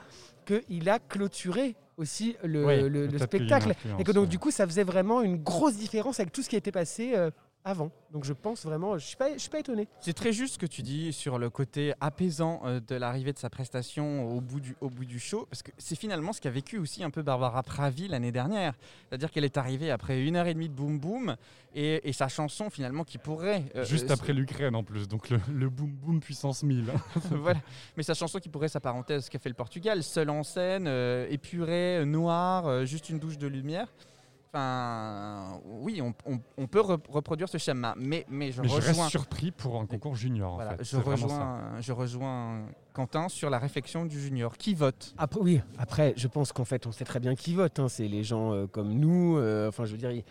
[0.46, 3.74] qu'il a clôturé aussi le, Oui, spectacle.
[4.00, 4.30] Et que donc ouais.
[4.30, 7.30] du coup, ça faisait vraiment une grosse différence avec tout ce qui était passé euh,
[7.64, 7.92] avant.
[8.12, 9.88] Donc je pense vraiment, je suis pas, je suis pas étonné.
[10.00, 13.38] C'est très juste ce que tu dis sur le côté apaisant euh, de l'arrivée de
[13.38, 16.50] sa prestation au bout du, au bout du show, parce que c'est finalement ce qu'a
[16.50, 18.74] vécu aussi un peu Barbara Pravi l'année dernière.
[19.10, 21.36] C'est-à-dire qu'elle est arrivée après une heure et demie de boom boom,
[21.74, 23.64] et, et sa chanson finalement qui pourrait...
[23.76, 26.86] euh, Juste euh, après l'Ukraine en plus, donc le, le boom boom puissance 1000.
[27.32, 27.60] voilà.
[27.96, 30.86] Mais sa chanson qui pourrait s'apparenter à ce qu'a fait le Portugal, seul en scène,
[30.88, 33.88] euh, épuré, euh, noir, euh, juste une douche de lumière.
[34.54, 38.74] Enfin, oui, on, on- on peut rep- reproduire ce schéma, mais, mais je Mais je
[38.76, 39.04] rejoins.
[39.04, 40.54] reste surpris pour un concours junior.
[40.54, 40.84] en Voilà, fait.
[40.84, 44.58] je, rejoins, je rejoins Quentin sur la réflexion du junior.
[44.58, 45.14] Qui vote?
[45.18, 47.80] Après, oui, après, je pense qu'en fait, on sait très bien qui vote.
[47.80, 47.88] hein.
[47.88, 49.38] C'est les gens euh, comme nous.
[49.38, 50.24] euh, enfin, je veux dire, il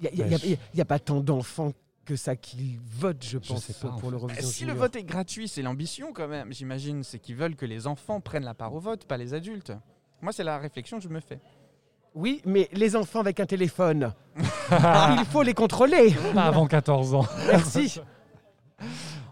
[0.00, 1.72] n'y a, je- pas tant d'enfants
[2.04, 4.42] que ça qui votent, je pense, pas, pour l'Eurovision.
[4.42, 7.04] Bah, Si le vote est gratuit, c'est l'ambition quand même, j'imagine.
[7.04, 9.72] C'est qu'ils veulent que les enfants prennent la part au vote, pas les adultes.
[10.20, 11.40] Moi, c'est la réflexion que je me fais.
[12.14, 14.12] Oui, mais les enfants avec un téléphone,
[14.70, 16.14] il faut les contrôler.
[16.34, 17.26] Pas avant 14 ans.
[17.46, 18.00] Merci.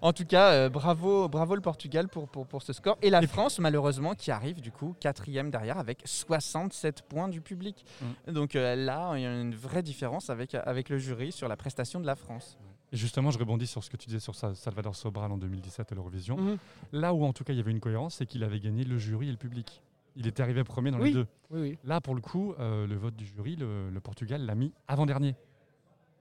[0.03, 2.97] En tout cas, euh, bravo, bravo le Portugal pour, pour, pour ce score.
[3.03, 7.85] Et la France, malheureusement, qui arrive du coup quatrième derrière avec 67 points du public.
[8.27, 11.57] Donc euh, là, il y a une vraie différence avec, avec le jury sur la
[11.57, 12.57] prestation de la France.
[12.93, 15.93] Et justement, je rebondis sur ce que tu disais sur Sa- Salvador Sobral en 2017
[15.93, 16.37] à l'Eurovision.
[16.39, 16.57] Mhm.
[16.93, 18.97] Là où en tout cas il y avait une cohérence, c'est qu'il avait gagné le
[18.97, 19.83] jury et le public.
[20.17, 21.27] Il était arrivé premier dans les deux.
[21.51, 21.79] Oui, oui.
[21.85, 25.37] Là, pour le coup, euh, le vote du jury, le, le Portugal l'a mis avant-dernier.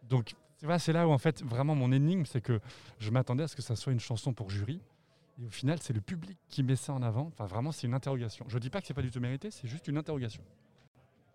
[0.10, 2.60] Donc, tu vois, c'est là où en fait vraiment mon énigme, c'est que
[3.00, 4.82] je m'attendais à ce que ça soit une chanson pour jury.
[5.42, 7.28] Et au final, c'est le public qui met ça en avant.
[7.28, 8.46] Enfin, vraiment, c'est une interrogation.
[8.50, 10.44] Je dis pas que c'est pas du tout mérité, c'est juste une interrogation.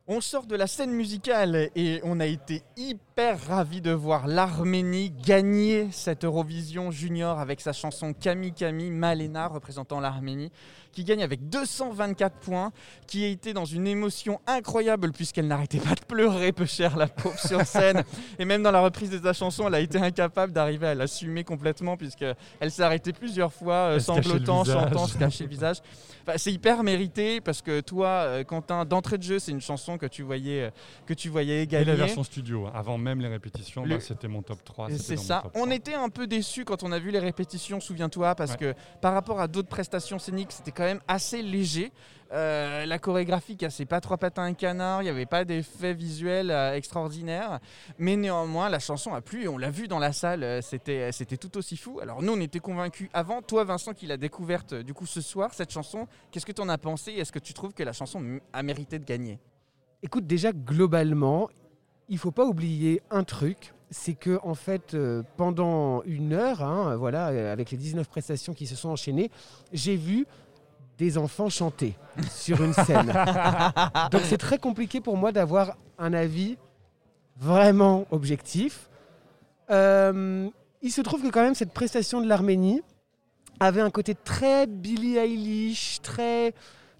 [0.06, 5.10] On sort de la scène musicale et on a été hyper ravis de voir l'Arménie
[5.10, 10.52] gagner cette Eurovision Junior avec sa chanson Kami Kami, Malena représentant l'Arménie,
[10.92, 12.70] qui gagne avec 224 points,
[13.06, 17.06] qui a été dans une émotion incroyable puisqu'elle n'arrêtait pas de pleurer, peu cher la
[17.06, 18.04] pauvre sur scène.
[18.38, 21.44] Et même dans la reprise de sa chanson, elle a été incapable d'arriver à l'assumer
[21.44, 22.36] complètement puisqu'elle
[22.68, 25.78] s'est arrêtée plusieurs fois, euh, sanglotant, chantant, se cachait le visage.
[26.26, 29.93] Enfin, c'est hyper mérité parce que toi, euh, Quentin, d'entrée de jeu, c'est une chanson
[29.98, 30.70] que tu voyais, euh,
[31.06, 31.84] que tu voyais Et gagner.
[31.86, 34.88] la version studio, hein, avant même les répétitions, Le- moi, c'était mon top 3.
[34.90, 35.40] Et c'était C'est ça.
[35.42, 35.74] top On 3.
[35.74, 38.56] était un peu déçus quand on a vu les répétitions, souviens-toi, parce Ouais.
[38.58, 41.92] que par rapport à d'autres prestations scéniques, c'était quand même assez léger.
[42.32, 46.50] Euh, la chorégraphie cassait pas trois patins un canard, il n'y avait pas d'effets visuels
[46.50, 47.60] euh, extraordinaires,
[47.98, 51.12] mais néanmoins la chanson a plu et on l'a vu dans la salle, euh, c'était
[51.12, 52.00] c'était tout aussi fou.
[52.00, 55.52] Alors nous on était convaincus avant, toi Vincent qui l'a découverte du coup ce soir
[55.54, 57.12] cette chanson, qu'est-ce que tu en as pensé?
[57.12, 58.20] Est-ce que tu trouves que la chanson
[58.52, 59.38] a mérité de gagner?
[60.04, 61.48] Écoute, déjà globalement,
[62.10, 66.94] il faut pas oublier un truc, c'est que en fait, euh, pendant une heure, hein,
[66.96, 69.30] voilà, euh, avec les 19 prestations qui se sont enchaînées,
[69.72, 70.26] j'ai vu
[70.98, 71.96] des enfants chanter
[72.30, 73.12] sur une scène.
[74.12, 76.58] Donc c'est très compliqué pour moi d'avoir un avis
[77.38, 78.90] vraiment objectif.
[79.70, 80.48] Euh,
[80.82, 82.82] il se trouve que quand même cette prestation de l'Arménie
[83.58, 86.52] avait un côté très Billie Eilish, très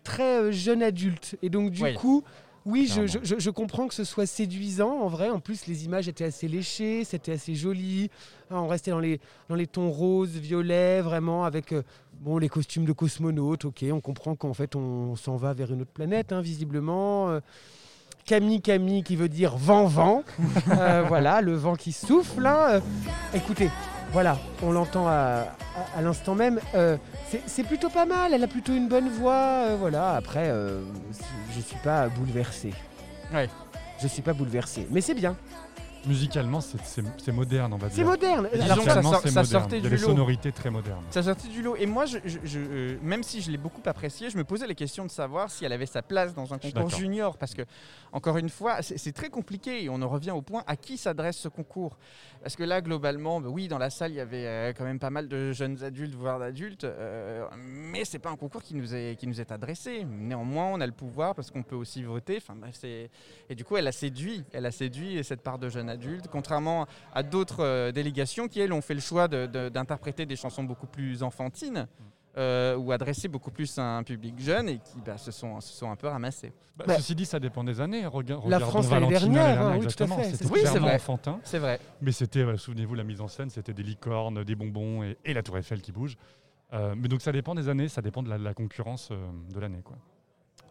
[0.04, 1.36] très euh, jeune adulte.
[1.42, 1.94] Et donc du Oui.
[1.94, 2.24] coup,
[2.66, 5.28] oui, je, je- je- comprends que ce soit séduisant en vrai.
[5.30, 8.10] En plus, les images étaient assez léchées, c'était assez joli.
[8.50, 11.82] Hein, on restait dans les, dans les tons roses, violets, vraiment avec euh,
[12.20, 13.64] bon, les costumes de cosmonautes.
[13.66, 17.30] Ok, on comprend qu'en fait, on s'en va vers une autre planète, hein, visiblement.
[17.30, 17.40] Euh,
[18.24, 20.22] Camille, Camille, qui veut dire vent, vent.
[20.70, 22.46] Euh, voilà, le vent qui souffle.
[22.46, 22.80] hein.
[23.34, 23.68] Écoutez,
[24.14, 26.60] voilà, on l'entend à, à- à l'instant même.
[26.74, 26.96] Euh,
[27.28, 29.66] c'est- c'est plutôt pas mal, elle a plutôt une bonne voix.
[29.66, 30.80] euh, voilà, après, euh,
[31.54, 32.72] je suis pas bouleversé.
[33.32, 33.48] Ouais.
[34.00, 35.36] Je suis pas bouleversé, mais c'est bien.
[36.06, 37.96] Musicalement, c'est- moderne, on va dire.
[37.96, 38.48] C'est moderne.
[38.52, 39.44] Disons Alors, que ça sort- ça moderne.
[39.46, 40.08] sortait Il y a du des lot.
[40.08, 41.04] sonorités très modernes.
[41.10, 41.76] Ça sortait du lot.
[41.76, 44.66] Et moi, je, je- je, euh, même si je l'ai beaucoup apprécié, je me posais
[44.66, 47.36] la question de savoir si elle avait sa place dans un concours junior.
[47.38, 47.62] Parce que,
[48.12, 51.36] encore une fois, c'est très compliqué et on en revient au point à qui s'adresse
[51.38, 51.96] ce concours.
[52.42, 54.98] Parce que là, globalement, bah oui, dans la salle, il y avait euh, quand même
[54.98, 56.84] pas mal de jeunes adultes, voire d'adultes.
[56.84, 60.04] euh, mais c'est pas un concours qui nous, est, qui nous est adressé.
[60.04, 62.36] Néanmoins, on a le pouvoir parce qu'on peut aussi voter.
[62.36, 63.10] Enfin, bref, c'est-
[63.48, 64.44] et du coup, elle a séduit.
[64.52, 65.93] Elle a séduit cette part de jeunes adultes,
[66.30, 70.36] contrairement à d'autres euh, délégations qui, elles, ont fait le choix de- de- d'interpréter des
[70.36, 71.86] chansons beaucoup plus enfantines.
[72.36, 75.72] euh, ou adressées beaucoup plus à un public jeune et qui bah, se, sont, se
[75.72, 76.52] sont un peu ramassées.
[76.76, 78.04] Bah, Bah, ceci dit, ça dépend des années.
[78.08, 80.16] Rega- La France l'année dernière, hein, oui, tout à exactement.
[80.16, 80.94] fait, c'est C'était Oui, vrai.
[80.96, 81.38] enfantin.
[81.44, 81.78] C'est vrai.
[82.02, 85.32] Mais c'était, voilà, souvenez-vous, la mise en scène, c'était des licornes, des bonbons et, et
[85.32, 86.16] la tour Eiffel qui bouge.
[86.72, 89.28] Euh, mais donc ça dépend des années, ça dépend de la, de la concurrence euh,
[89.54, 89.82] de l'année.
[89.84, 89.96] quoi.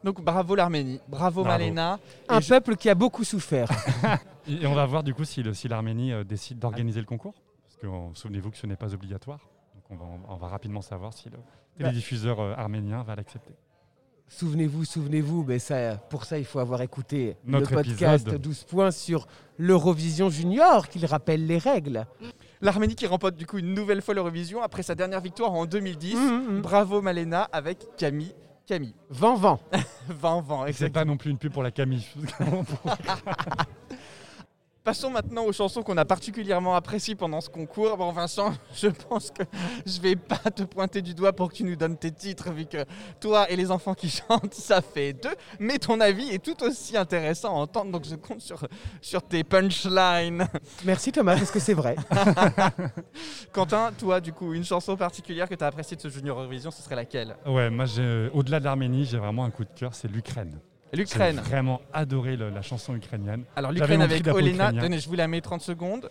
[0.04, 1.64] Donc bravo l'Arménie, bravo, Bravo.
[1.64, 2.00] Malena.
[2.28, 3.70] Un je- peuple qui a beaucoup souffert.
[4.48, 7.36] Et, on va voir du coup si, l'Arménie euh, décide d'organiser le concours.
[7.64, 7.88] Parce que
[8.20, 9.40] souvenez-vous que ce n'est pas obligatoire.
[9.74, 11.38] Donc on va, on va rapidement savoir si le
[11.78, 13.54] télédiffuseur euh, arménien va l'accepter.
[14.28, 18.42] Souvenez-vous, souvenez-vous, mais ça, pour ça, il faut avoir écouté Notre le podcast épisode.
[18.42, 22.06] 12 points sur l'Eurovision Junior, qu'il rappelle les règles.
[22.62, 26.16] L'Arménie qui remporte du coup une nouvelle fois l'Eurovision après sa dernière victoire en 2010.
[26.16, 26.22] Mhm,
[26.56, 26.62] mhm.
[26.62, 28.34] Bravo Malena avec Camille.
[28.66, 28.96] Camille.
[29.10, 29.60] Vent, vent.
[30.08, 32.06] 20 vents, C'est pas non plus une pub pour la Camille.
[34.84, 37.96] Passons maintenant aux chansons qu'on a particulièrement appréciées pendant ce concours.
[37.96, 39.44] Bon Vincent, je pense que
[39.86, 42.66] je vais pas te pointer du doigt pour que tu nous donnes tes titres vu
[42.66, 42.84] que
[43.22, 45.34] toi et les enfants qui chantent, ça fait deux.
[45.58, 48.68] Mais ton avis est tout aussi intéressant à entendre, donc je compte sur,
[49.00, 50.46] sur tes punchlines.
[50.84, 51.96] Merci Thomas, est-ce que c'est vrai
[53.54, 56.72] Quentin, toi du coup, une chanson particulière que tu as appréciée de ce Junior Eurovision,
[56.72, 57.38] ce serait laquelle?
[57.46, 60.60] Ouais, moi, j'ai- au-delà de l'Arménie, j'ai vraiment un coup de cœur, c'est l'Ukraine.
[60.94, 61.40] J'ai L'Ukraine.
[61.44, 63.46] vraiment adoré le- la chanson ukrainienne.
[63.56, 66.10] Alors l'Ukraine avec Olena, tenez, je vous la mets 30 secondes.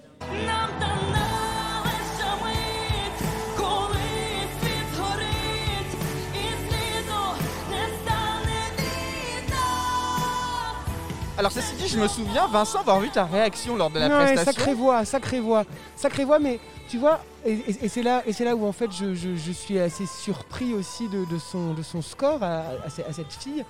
[11.39, 14.21] Alors ceci dit, je me souviens, Vincent, avoir vu ta réaction lors de la Non,
[14.21, 14.53] et prestation.
[14.53, 15.65] sacrée voix, sacrée voix,
[15.97, 18.73] sacrée voix, mais tu vois, et, et- et c'est là, et c'est là où en
[18.73, 22.65] fait je, je- je suis assez surpris aussi de, de son, de son score à,
[22.85, 23.65] à ce- à cette fille,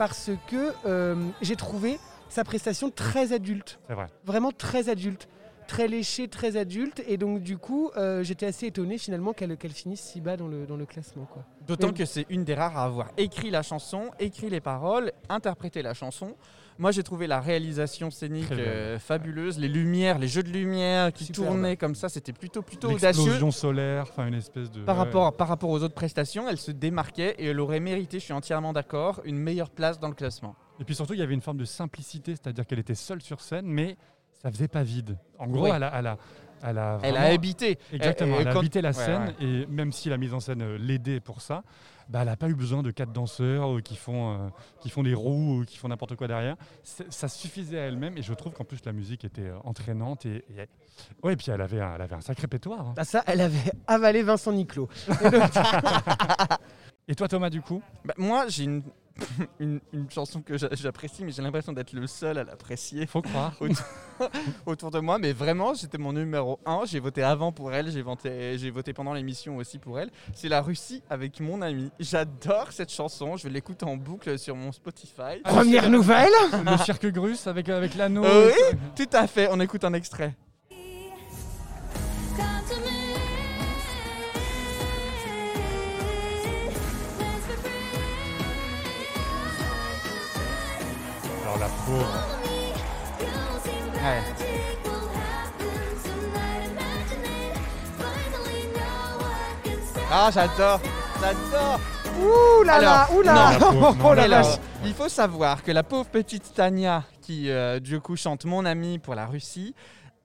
[0.00, 1.98] parce que euh, j'ai trouvé
[2.30, 4.06] sa prestation très adulte, C'est vrai.
[4.24, 5.28] vraiment très adulte,
[5.68, 10.00] très léchée, très adulte, et donc du coup euh, j'étais assez étonné finalement qu'elle finisse
[10.00, 11.26] si bas dans le, dans le classement.
[11.26, 11.44] Quoi.
[11.66, 15.82] D'autant que c'est une des rares à avoir écrit la chanson, écrit les paroles, interprété
[15.82, 16.34] la chanson.
[16.80, 21.30] Moi, j'ai trouvé la réalisation scénique euh, fabuleuse, les lumières, les jeux de lumière qui
[21.30, 23.20] tournaient comme ça, c'était plutôt plutôt audacieux.
[23.24, 24.80] L'explosion solaire, enfin une espèce de.
[24.82, 25.04] Par ouais.
[25.04, 28.32] rapport, par rapport aux autres prestations, elle se démarquait et elle aurait mérité, je suis
[28.32, 30.56] entièrement d'accord, une meilleure place dans le classement.
[30.80, 33.42] Et puis surtout, il y avait une forme de simplicité, c'est-à-dire qu'elle était seule sur
[33.42, 33.98] scène, mais
[34.42, 35.18] ça faisait pas vide.
[35.38, 35.70] En gros, Oui.
[35.74, 36.16] elle a, elle a,
[36.62, 37.78] elle a Elle a vraiment- habité.
[37.92, 40.32] Exactement, Et- et elle a quand- habité la Ouais, scène et même si la mise
[40.32, 41.62] en scène euh, l'aidait pour ça,
[42.10, 44.48] bah, elle n'a pas eu besoin de quatre danseurs euh, qui, font, euh,
[44.80, 46.56] qui font des roues, ou qui font n'importe quoi derrière.
[46.82, 50.44] Ça suffisait à elle-même et je trouve qu'en plus la musique était euh, entraînante et,
[50.50, 50.66] et,
[51.22, 52.88] ouais, et puis elle avait un, elle avait un sacré pétoire.
[52.88, 52.92] hein.
[52.96, 54.88] Bah ça, elle avait avalé Vincent Niclot.
[55.24, 55.42] Et donc,
[57.08, 57.82] Et toi Thomas du coup?
[58.04, 58.82] Bah, moi, j'ai une,
[59.60, 63.22] une, une chanson que j'a- j'apprécie, mais j'ai l'impression d'être le seul à l'apprécier Faut
[63.22, 63.52] croire.
[64.66, 65.18] autour de moi.
[65.18, 66.82] Mais vraiment, c'était mon numéro 1.
[66.86, 70.10] J'ai voté avant pour elle, j'ai voté, j'ai voté pendant l'émission aussi pour elle.
[70.34, 71.90] C'est La Russie avec mon ami.
[71.98, 73.36] J'adore cette chanson.
[73.36, 75.40] Je vais l'écouter en boucle sur mon Spotify.
[75.44, 76.32] première nouvelle
[76.64, 78.24] Le cirque Grus avec, avec l'anneau.
[78.24, 79.48] Euh, oui, tout à fait.
[79.50, 80.34] On écoute un extrait.
[93.94, 94.22] Ouais.
[100.12, 100.80] Ah, j'adore.
[101.20, 101.80] J'adore.
[102.20, 105.62] Ouh là là, ouh là non, la pauvre, non, Oh la vache il faut savoir
[105.62, 109.74] que la pauvre petite Tania, qui euh, du coup chante Mon ami pour la Russie,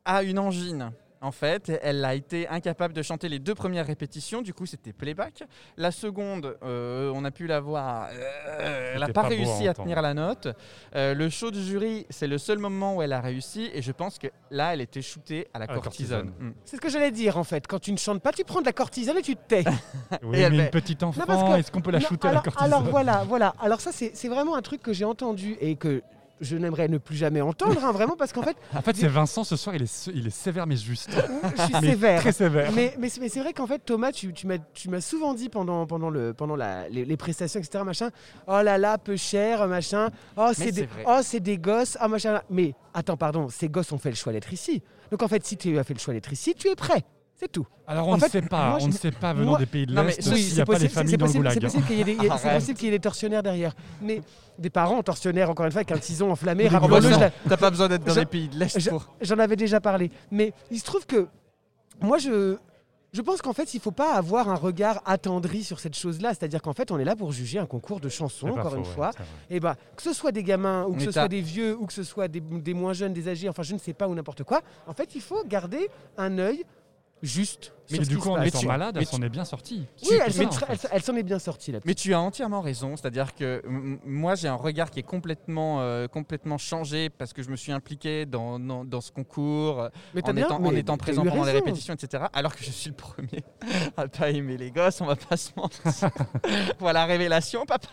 [0.06, 0.91] a une angine.
[1.21, 4.93] En fait, elle a été incapable de chanter les deux premières répétitions, du coup c'était
[4.93, 5.43] playback.
[5.78, 9.38] La seconde, euh, on a pu la voir, euh, elle n'a pas, pas beau à
[9.38, 10.47] réussi à, tenir la note.
[10.95, 13.91] Euh, le show du jury, c'est le seul moment où elle a réussi, et je
[13.91, 16.25] pense que là, elle était shootée à la À cortisone.
[16.32, 16.49] cortisone.
[16.49, 16.54] Mm.
[16.65, 17.65] C'est ce que j'allais dire en fait.
[17.65, 19.63] Quand tu ne chantes pas, tu prends de la cortisone et tu te tais.
[20.23, 22.28] Oui, Et elle mais fait- une petite enfant, que- est-ce qu'on peut la Non, shooter
[22.28, 23.54] à la cortisone alors voilà, voilà.
[23.60, 26.01] Alors ça, c'est vraiment un truc que j'ai entendu et que
[26.41, 29.43] je n'aimerais ne plus jamais entendre, hein, vraiment, parce qu'en fait, En fait, c'est Vincent
[29.43, 31.10] ce soir, il est, il est sévère mais juste.
[31.58, 32.19] je suis Mais sévère.
[32.21, 32.71] Très sévère.
[32.74, 34.48] Mais, mais, c'est- mais c'est vrai qu'en fait, Thomas, tu, tu
[34.89, 38.10] m'as souvent dit pendant, pendant, le, pendant la, les, les prestations, etc., machin,
[38.48, 42.41] oh là là, peu cher, machin, oh c'est des, oh, des gosses, ah machin.
[42.50, 44.82] Mais attends, pardon, ces gosses ont fait le choix d'être ici.
[45.12, 47.04] Donc en fait, si tu as fait le choix d'être ici, tu es prêt.
[47.38, 47.67] C'est tout.
[47.86, 49.65] Alors on En ne fait, sait pas, moi, on ne sait pas venant moi- des
[49.65, 51.54] pays de l'Est s'il n'y a pas les familles dans le goulag.
[51.54, 52.60] c'est possible qu'il y ait des, il y a- c'est Arrête.
[52.60, 53.74] possible qu'il y ait des tortionnaires derrière.
[54.02, 54.21] Mais
[54.58, 58.15] des parents tortionnaires, encore une fois, avec un tison enflammé, T'as pas besoin d'être dans
[58.15, 59.13] les pays de l'Est pour.
[59.22, 60.12] J'en avais déjà parlé.
[60.32, 61.28] Mais il se trouve que
[62.02, 62.58] moi, je,
[63.13, 66.30] je pense qu'en fait, il ne faut pas avoir un regard attendri sur cette chose-là.
[66.30, 68.84] C'est-à-dire qu'en fait, on est là pour juger un concours de chansons, encore faux, une
[68.84, 69.12] ouais, fois.
[69.50, 71.86] Et bah, que ce soit des gamins, ou que Mais ce soit des vieux, ou
[71.86, 74.15] que ce soit des, des moins jeunes, des âgés, enfin, je ne sais pas, ou
[74.15, 76.63] n'importe quoi, en fait, il faut garder un œil
[77.22, 79.86] juste Mais du coup, étant tu- malade, elle s'en est bien sortie.
[80.04, 81.80] Oui, elle, s'en- est bien sortie là.
[81.86, 83.62] Mais tu as entièrement raison, c'est-à-dire que
[84.06, 87.71] moi j'ai un regard qui est complètement, euh, complètement changé parce que je me suis
[87.71, 91.24] impliqué dans, dans, dans ce concours, Mais en, bien- étant, mais en étant t'as présent
[91.24, 92.26] pendant les répétitions, etc.
[92.34, 93.43] Alors que je suis le premier
[93.98, 95.82] à pas aimer les gosses, on va pas se mentir.
[96.80, 97.89] voilà, révélation, papa.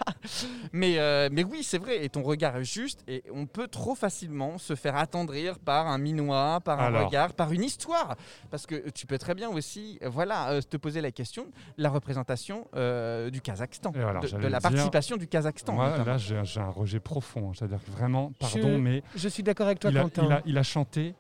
[0.73, 3.95] Mais, euh, mais oui, c'est vrai, et ton regard est juste, et on peut trop
[3.95, 7.07] facilement se faire attendrir par un minois, par un Alors.
[7.07, 8.17] regard, par une histoire.
[8.51, 11.47] Parce que tu peux très bien aussi, voilà, euh, te poser la question,
[11.79, 15.73] la représentation euh, du Kazakhstan, alors, de- la dire- participation du Kazakhstan.
[15.75, 17.51] Moi, là, j'ai j'ai un rejet profond.
[17.51, 17.53] hein.
[17.57, 20.25] C'est-à-dire que vraiment, pardon, Je- mais Je suis d'accord avec toi, il a, Quentin.
[20.27, 21.15] il a- il a chanté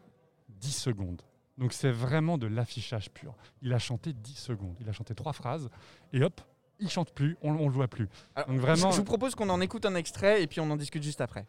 [0.48, 1.22] 10 secondes.
[1.58, 3.34] Donc c'est vraiment de l'affichage pur.
[3.60, 4.74] Il a chanté 10 secondes.
[4.80, 5.68] Il a chanté trois phrases
[6.12, 6.40] et hop,
[6.80, 8.08] il chante plus, on, on le voit plus.
[8.34, 10.70] Alors, Donc vraiment, je, je vous propose qu'on en écoute un extrait et puis on
[10.70, 11.46] en discute juste après.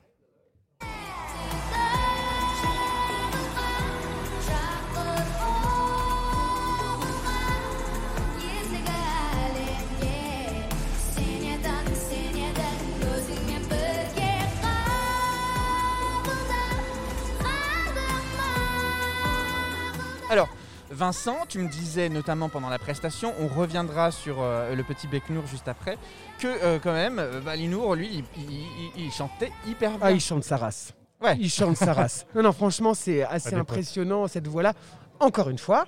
[20.34, 20.50] Alors,
[20.90, 25.46] Vincent, tu me disais notamment pendant la prestation, on reviendra sur euh, le petit Beknour
[25.46, 25.96] juste après,
[26.40, 30.00] que euh, quand même, euh, Balinour, lui, il, il- il- il chantait hyper bien.
[30.02, 30.92] Ah, il chante sa race.
[31.22, 31.38] Ouais.
[31.40, 32.26] Il chante sa race.
[32.36, 33.62] Non, non, franchement, c'est assez dépend.
[33.62, 34.74] impressionnant cette voix-là.
[35.20, 35.86] Encore une fois,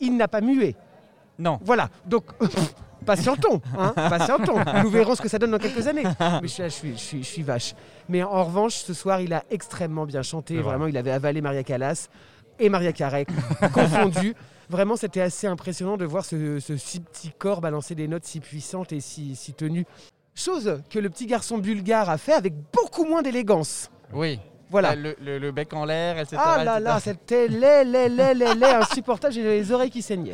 [0.00, 0.76] il n'a pas mué.
[1.38, 1.58] Non.
[1.62, 2.24] Voilà, donc
[3.04, 4.60] patientons, hein, patientons.
[4.82, 6.04] Nous verrons ce que ça donne dans quelques années.
[6.20, 7.74] Mais je suis, là, je suis, je suis, je suis vache.
[8.08, 10.56] Mais en revanche, ce soir, il a extrêmement bien chanté.
[10.58, 12.08] Vraiment, il avait avalé Maria Callas
[12.58, 13.26] et Maria Carey
[13.72, 14.34] confondus.
[14.70, 18.40] Vraiment, c'était assez impressionnant de voir ce, ce si petit corps balancer des notes si
[18.40, 19.84] puissantes et si, si tenues.
[20.34, 23.90] Chose que le petit garçon bulgare a fait avec beaucoup moins d'élégance.
[24.12, 24.40] Oui.
[24.70, 24.90] Voilà.
[24.90, 26.36] Ah, Le, le- le bec en l'air, etc.
[26.38, 26.84] Ah là etc.
[26.84, 29.34] là, c'était laid, laid, laid, laid, laid, insupportable.
[29.34, 30.32] J'ai les oreilles qui saignaient.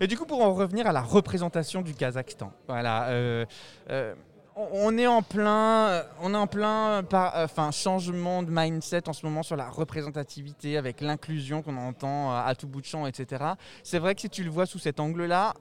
[0.00, 3.44] Et du coup, pour en revenir à la représentation du Kazakhstan, voilà, euh,
[3.90, 4.14] euh,
[4.56, 9.24] on, est en plein, on est en plein, euh, enfin, changement de mindset en ce
[9.24, 13.44] moment sur la représentativité avec l'inclusion qu'on entend euh, à tout bout de champ, etc.
[13.82, 15.54] C'est vrai que si tu le vois sous cet angle-là,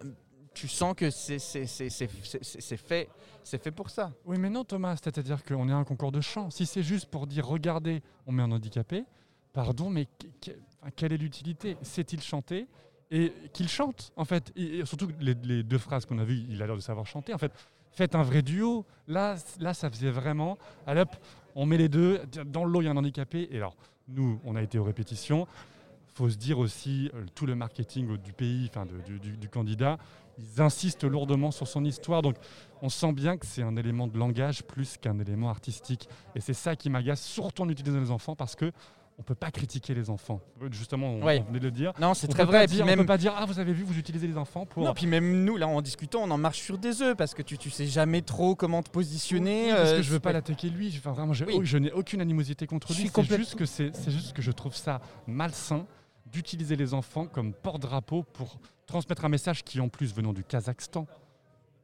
[0.53, 1.39] tu sens que c'est
[2.77, 3.09] fait,
[3.43, 4.11] fait pour ça.
[4.25, 6.49] Oui, mais non, Thomas, c'est-à-dire qu'on est un concours de chant.
[6.49, 9.05] Si c'est juste pour dire, regardez, on met un handicapé,
[9.53, 10.07] pardon, mais
[10.95, 11.77] quelle est l'utilité?
[11.81, 12.67] Sait-il chanter?
[13.13, 14.53] Et qu'il chante, en fait.
[14.85, 17.33] Surtout, les deux phrases qu'on a vues, il a l'air de savoir chanter.
[17.33, 17.51] En fait,
[17.91, 18.85] faites un vrai duo.
[19.07, 19.35] Là,
[19.73, 20.57] ça faisait vraiment.
[20.87, 21.15] Allez hop,
[21.55, 22.21] on met les deux.
[22.45, 23.47] Dans le lot, il y a un handicapé.
[23.51, 23.75] Et alors,
[24.07, 25.47] nous, on a été aux répétitions.
[26.13, 29.97] faut se dire aussi, euh, tout le marketing du pays, enfin du- du candidat,
[30.37, 32.21] ils insistent lourdement sur son histoire.
[32.21, 32.35] Donc,
[32.81, 36.09] on sent bien que c'est un élément de langage plus qu'un élément artistique.
[36.35, 38.73] Et c'est ça qui m'agace, surtout en utilisant les enfants, parce que
[39.21, 40.41] on peut pas critiquer les enfants.
[40.71, 41.43] Justement, on, Ouais.
[41.43, 41.93] on venait de le dire.
[41.99, 42.65] Non, c'est très vrai.
[42.65, 44.83] dire- même, On peut pas dire, ah, vous avez vu, vous utilisez les enfants pour.
[44.83, 47.43] Non, puis même nous, là, en discutant, on en marche sur des œufs parce que
[47.43, 49.65] tu, tu sais jamais trop comment te positionner.
[49.67, 50.91] Oui, parce euh, que je veux pas l'attaquer lui.
[50.97, 51.59] Enfin, vraiment, Oui.
[51.63, 53.11] je n'ai aucune animosité contre lui.
[53.13, 55.85] C'est juste que c'est juste que je trouve ça malsain
[56.25, 58.57] d'utiliser les enfants comme porte-drapeau pour
[58.87, 61.05] transmettre un message qui, en plus, venant du Kazakhstan,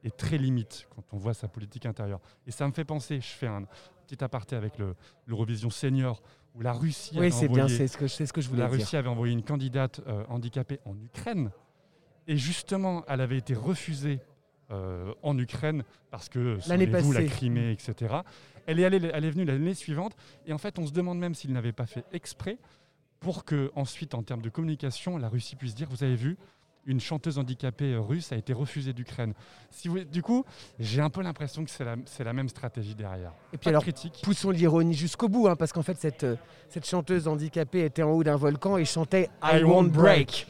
[0.02, 2.20] est très limite quand on voit sa politique intérieure.
[2.48, 3.62] Et ça me fait penser, je fais un
[4.06, 4.94] petit aparté avec le-
[5.26, 6.22] l'Eurovision Senior,
[6.58, 8.62] où la Russie Oui, avait bien, envoyé- c'est ce, que, c'est ce que je voulais
[8.62, 8.78] la dire.
[8.80, 11.50] Russie avait envoyé une candidate euh, handicapée en Ukraine.
[12.26, 14.20] Et justement, elle avait été refusée
[14.70, 17.22] euh, en Ukraine parce que souvenez-vous, la.
[17.24, 18.16] Crimée, etc.
[18.66, 20.14] Elle est, allée- elle est venue l'année suivante.
[20.46, 22.58] Et en fait, on se demande même s'il n'avait pas fait exprès
[23.20, 26.36] pour que, ensuite, en termes de communication, la Russie puisse dire Vous avez vu,
[26.88, 29.34] une chanteuse handicapée euh, russe a été refusée d'Ukraine.
[29.70, 30.44] Si vous, du coup,
[30.80, 33.32] j'ai un peu l'impression que c'est la, même stratégie derrière.
[33.52, 34.20] Et puis Pas alors, critique.
[34.24, 36.36] poussons l'ironie jusqu'au bout, hein, parce qu'en fait, cette, euh,
[36.68, 40.46] cette chanteuse handicapée était en haut d'un volcan et chantait I, I won't won't break.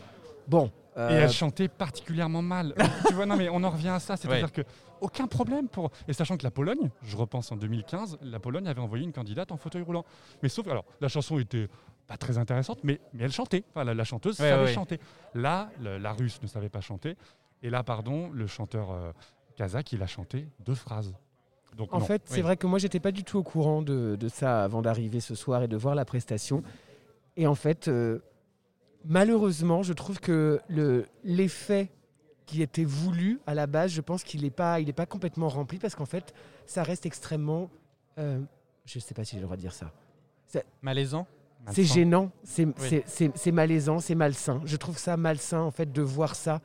[0.46, 0.70] Bon.
[0.96, 2.74] Et euh, elle chantait particulièrement mal.
[3.07, 4.16] tu vois, non, mais on en revient à ça.
[4.16, 4.62] C'est-à-dire que
[5.01, 5.90] aucun problème pour.
[6.09, 9.53] Et sachant que la Pologne, je repense en 2015, la Pologne avait envoyé une candidate
[9.53, 10.05] en fauteuil roulant.
[10.42, 11.68] Mais sauf, alors, la chanson était
[12.08, 13.62] pas très intéressante, mais, mais elle chantait.
[13.70, 14.72] Enfin, la, la chanteuse Ouais, savait ouais.
[14.72, 14.98] chanter.
[15.34, 17.16] Là, le- la russe ne savait pas chanter.
[17.62, 19.12] Et là, pardon, le chanteur euh,
[19.56, 21.14] kazakh, il a chanté deux phrases.
[21.76, 22.04] Donc, En non.
[22.06, 24.80] fait, c'est vrai que moi, j'étais pas du tout au courant de, de ça avant
[24.82, 26.62] d'arriver ce soir et de voir la prestation.
[27.36, 28.18] Et en fait, euh,
[29.04, 31.90] malheureusement, je trouve que le- l'effet
[32.46, 35.48] qui était voulu à la base, je pense qu'il n'est pas, il est pas complètement
[35.48, 36.32] rempli parce qu'en fait,
[36.66, 37.70] ça reste extrêmement.
[38.18, 38.40] euh,
[38.86, 39.92] je ne sais pas si j'ai le droit de dire ça.
[40.80, 41.26] malaisant?
[41.72, 44.60] C'est gênant, c'est malaisant, c'est malsain.
[44.64, 46.60] Je trouve ça malsain en fait de voir ça,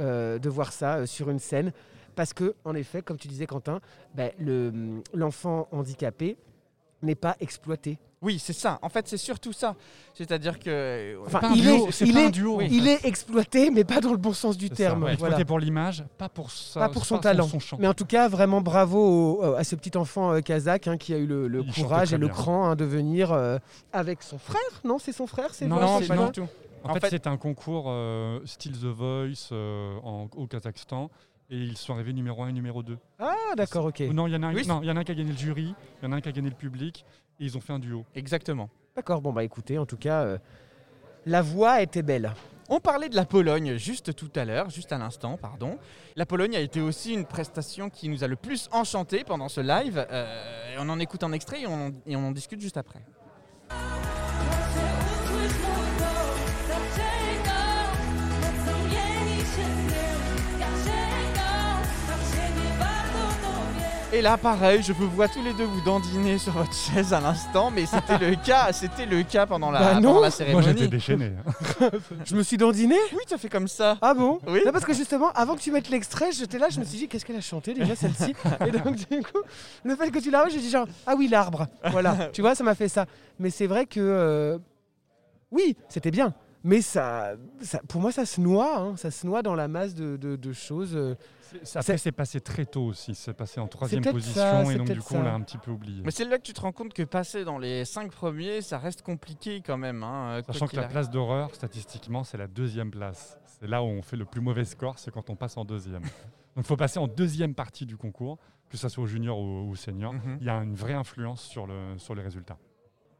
[0.00, 1.72] euh, de voir ça euh, sur une scène,
[2.14, 3.80] parce que en effet, comme tu disais Quentin,
[4.14, 6.36] ben, le- l'enfant handicapé
[7.02, 7.98] n'est pas exploité.
[8.22, 8.78] Oui, c'est ça.
[8.80, 9.76] En fait, c'est surtout ça.
[10.14, 11.18] C'est-à-dire que.
[11.26, 13.70] Enfin, pas un il, duo, est, c'est il, pas un est, duo, il est exploité,
[13.70, 15.02] mais pas dans le bon sens du terme.
[15.02, 15.34] ouais, voilà.
[15.34, 16.80] Exploité pour l'image, pas pour ça.
[16.80, 17.46] Pas pour son pas talent.
[17.46, 17.76] Son.
[17.78, 21.12] Mais en tout cas, vraiment bravo au- à ce petit enfant euh, kazakh hein, qui
[21.12, 22.34] a eu le, courage et le bien.
[22.34, 23.58] cran hein, de venir euh,
[23.92, 24.60] avec son frère.
[24.82, 26.48] Non, c'est son frère, c'est Non, Non, c'est pas du tout.
[26.84, 31.10] En, En fait, fait- c'est un concours euh, style The Voice euh, en- au Kazakhstan.
[31.48, 32.98] Et ils sont arrivés numéro 1 et numéro 2.
[33.20, 34.00] Ah, d'accord, ok.
[34.12, 35.14] Non, il y, en a un- Oui, non, il y en a un qui a
[35.14, 37.04] gagné le jury, il y en a un qui a gagné le public.
[37.40, 38.04] Et ils ont fait un duo.
[38.14, 38.70] Exactement.
[38.94, 40.38] D'accord, bon, bah écoutez, en tout cas, euh,
[41.26, 42.32] la voix était belle.
[42.68, 45.78] On parlait de la Pologne juste tout à l'heure, juste à l'instant, pardon.
[46.16, 49.60] La Pologne a été aussi une prestation qui nous a le plus enchanté pendant ce
[49.60, 50.04] live.
[50.10, 53.00] Euh, et on en écoute un extrait et on, et on en discute juste après.
[64.16, 67.20] Et là, pareil, je vous vois tous les deux vous dandiner sur votre chaise à
[67.20, 70.00] l'instant, mais c'était le cas, c'était le cas pendant la, Bah non.
[70.00, 70.66] pendant la Moi, cérémonie.
[70.68, 71.32] j'étais déchaîné.
[71.80, 71.90] hein.
[72.24, 72.94] Je me suis dandiné?
[73.12, 73.98] Oui, ça fait comme ça.
[74.00, 74.38] Ah bon?
[74.48, 74.62] Oui.
[74.64, 77.08] Non, parce que justement, avant que tu mettes l'extrait, j'étais là, je me suis dit,
[77.08, 78.32] qu'est-ce qu'elle a chanté déjà celle-ci?
[78.66, 79.42] Et donc, du coup,
[79.84, 81.66] le fait que tu l'as j'ai dit genre, ah oui, l'arbre.
[81.90, 83.04] Voilà, tu vois, ça m'a fait ça.
[83.38, 84.56] Mais c'est vrai que, euh,
[85.50, 86.32] oui, c'était bien.
[86.64, 89.94] Mais ça, ça, pour moi, ça se noie, hein, ça se noie dans la masse
[89.94, 90.96] de, de- de choses.
[90.96, 91.14] euh.
[91.62, 93.14] C'est- Après, c'est passé très tôt aussi.
[93.14, 94.34] C'est passé en troisième position.
[94.40, 95.22] ça, et donc, du coup, on ça.
[95.24, 96.02] l'a un petit peu oublié.
[96.04, 98.78] Mais c'est là que tu te rends compte que passer dans les cinq premiers, ça
[98.78, 100.02] reste compliqué quand même.
[100.02, 103.38] hein, quoi Sachant que la place d'horreur, statistiquement, c'est la deuxième place.
[103.60, 106.02] C'est là où on fait le plus mauvais score, c'est quand on passe en deuxième.
[106.56, 108.38] Donc il faut passer en deuxième partie du concours,
[108.68, 110.14] que ce soit au junior ou au senior.
[110.14, 110.38] Mhm.
[110.40, 112.58] Il y a une vraie influence sur, le, sur les résultats.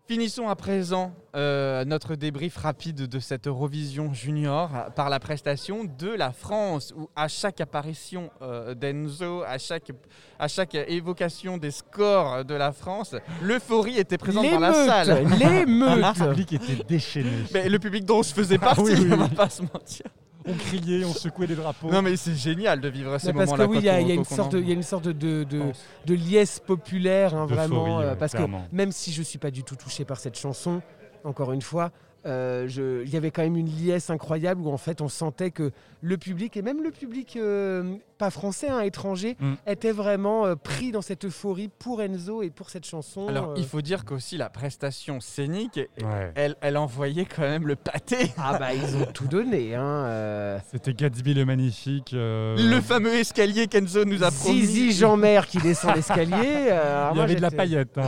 [0.09, 6.07] Finissons à présent euh, notre débrief rapide de cette Eurovision Junior par la prestation de
[6.07, 9.91] la France, où à chaque apparition euh, d'Enzo, à chaque,
[10.39, 15.27] à chaque évocation des scores de la France, l'euphorie était présente dans la salle.
[15.41, 17.31] L'émeute Le public était déchaîné.
[17.53, 20.07] Mais le public dont je faisais Ah partie, oui, oui, on va pas se mentir.
[20.47, 21.91] On criait, on secouait des drapeaux.
[21.91, 23.69] Non mais c'est génial de vivre ces Mais parce que moments-là.
[23.71, 25.59] oui, il y, a- une sorte, de- il y a une sorte de, de, de,
[25.61, 25.85] pense.
[26.07, 28.01] de liesse populaire, hein, vraiment.
[28.01, 28.67] euh, parce clairement.
[28.71, 30.81] que même si je suis pas du tout touché par cette chanson,
[31.25, 31.91] encore une fois,
[32.27, 35.71] euh, il y avait quand même une liesse incroyable où en fait on sentait que
[36.01, 39.55] le public et même le public euh, pas français, hein, étranger, Mm.
[39.67, 43.29] était vraiment euh, pris dans cette euphorie pour Enzo et pour cette chanson.
[43.29, 43.55] Alors euh.
[43.57, 46.33] il faut dire qu'aussi la prestation scénique, Ouais.
[46.35, 48.33] elle, elle envoyait quand même le pâté.
[48.39, 49.75] Ah bah ils ont tout donné.
[49.75, 50.59] Hein, euh.
[50.71, 52.13] C'était Gatsby le magnifique.
[52.15, 54.61] euh, Le fameux escalier qu'Enzo nous a promis.
[54.65, 56.35] Zizi Jean-Mer qui descend l'escalier.
[56.71, 57.99] euh, Il y moi, avait de la paillette.
[57.99, 58.05] hein,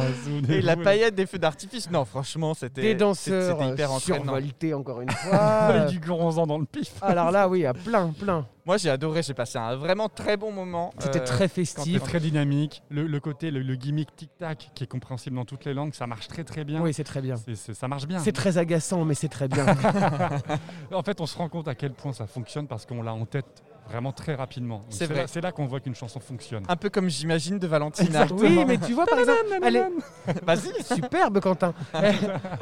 [0.48, 1.90] Et la paillette des feux d'artifice.
[1.90, 5.38] Non, franchement, c'était Des danseurs c'était hyper survoltés encore une fois.
[5.38, 6.92] Avec euh, du bronzant dans le pif.
[7.02, 8.46] Alors là, oui, à plein, plein.
[8.68, 9.22] Moi, j'ai adoré.
[9.22, 10.92] J'ai passé un vraiment très bon moment.
[10.98, 12.02] C'était Euh, très C'était festif.
[12.02, 12.82] très dynamique.
[12.90, 16.06] Le, le côté, le, le gimmick tic-tac, qui est compréhensible dans toutes les langues, ça
[16.06, 16.82] marche très très bien.
[16.82, 17.36] Oui, c'est très bien.
[17.54, 18.18] Ça marche bien.
[18.18, 19.64] C'est très agaçant, mais c'est très bien.
[20.92, 23.24] En fait, on se rend compte à quel point ça fonctionne parce qu'on l'a en
[23.24, 24.84] tête vraiment très rapidement.
[24.90, 25.22] C'est vrai.
[25.22, 26.64] là- C'est là qu'on voit qu'une chanson fonctionne.
[26.68, 28.26] Un peu comme j'imagine de Valentina.
[28.32, 29.88] oui, mais tu vois, par exemple, elle est
[30.44, 30.82] Vas-y.
[30.94, 31.72] superbe, Quentin.
[31.94, 32.14] Elle,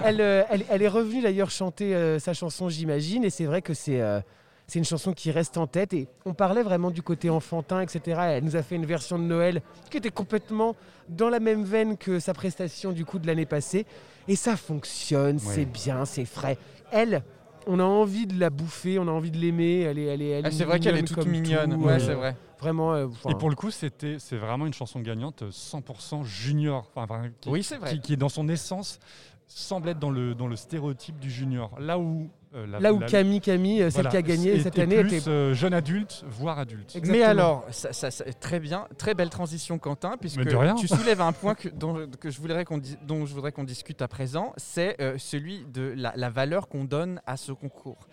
[0.04, 3.60] elle, euh, elle- elle est revenue d'ailleurs chanter euh, sa chanson, j'imagine, et c'est vrai
[3.60, 4.20] que c'est euh,
[4.66, 5.92] c'est une chanson qui reste en tête.
[5.94, 8.20] Et on parlait vraiment du côté enfantin, etc.
[8.32, 10.74] Elle nous a fait une version de Noël qui était complètement
[11.08, 13.86] dans la même veine que sa prestation du coup de l'année passée.
[14.28, 15.54] Et ça fonctionne, Ouais.
[15.54, 16.58] c'est bien, c'est frais.
[16.90, 17.22] Elle,
[17.68, 19.80] on a envie de la bouffer, on a envie de l'aimer.
[19.82, 21.74] Elle est, elle est, elle Ah, est c'est vrai qu'elle est toute mignonne.
[21.78, 22.36] tout, ouais, euh, c'est vrai.
[22.58, 22.94] Vraiment.
[22.94, 26.90] euh, Et pour le coup, c'était, c'est vraiment une chanson gagnante euh, 100% junior.
[26.94, 27.90] Enfin, enfin, qui, Oui, c'est vrai.
[27.90, 28.98] qui, qui est dans son essence,
[29.46, 31.78] semble être dans le, dans le stéréotype du junior.
[31.78, 34.60] Là où, euh, la- Là où la- Camille, Camille, euh, celle voilà, qui a gagné
[34.60, 36.96] cette année, plus, était euh, jeune adulte, voire adulte.
[36.96, 37.12] Exactement.
[37.12, 40.40] Mais alors, ça, ça- ça- très bien, très belle transition, Quentin, puisque
[40.76, 44.02] tu soulèves un point que, dont, que je voudrais qu'on dont je voudrais qu'on discute
[44.02, 48.08] à présent, c'est euh, celui de la, la valeur qu'on donne à ce concours.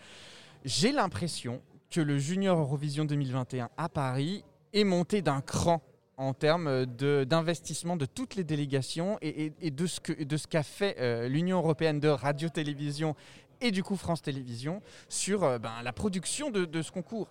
[0.66, 4.44] J'ai l'impression que le Junior Eurovision 2021 à Paris
[4.74, 5.82] est monté d'un cran
[6.18, 11.58] en termes de- d'investissement de, toutes les délégations et, de ce qu'a fait euh, l'Union
[11.58, 13.16] européenne de radio-télévision
[13.62, 17.28] et du coup France Télévisions sur euh, ben, la production de, ce concours.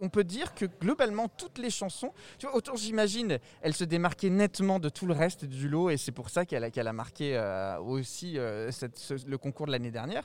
[0.00, 4.28] On peut dire que globalement, toutes les chansons, tu vois, autant j'imagine, elles se démarquaient
[4.28, 6.92] nettement de tout le reste du lot, et c'est pour ça qu'elle a, qu'elle a
[6.92, 10.24] marqué euh, aussi euh, cette- ce- le concours de l'année dernière.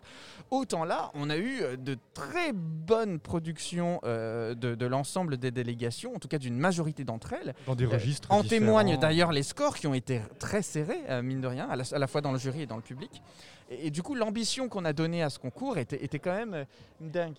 [0.49, 5.51] Autant là, on a eu euh, de très bonnes productions euh, de, de l'ensemble des
[5.51, 7.53] délégations, en tout cas d'une majorité d'entre elles.
[7.67, 8.60] Dans des registres En différents.
[8.65, 11.99] témoignent d'ailleurs les scores qui ont été très serrés, mine de rien, à la, à
[11.99, 13.22] la fois dans le jury et dans le public.
[13.70, 16.65] Et, et du coup, l'ambition qu'on a donnée à ce concours était, était quand même
[16.99, 17.38] dingue.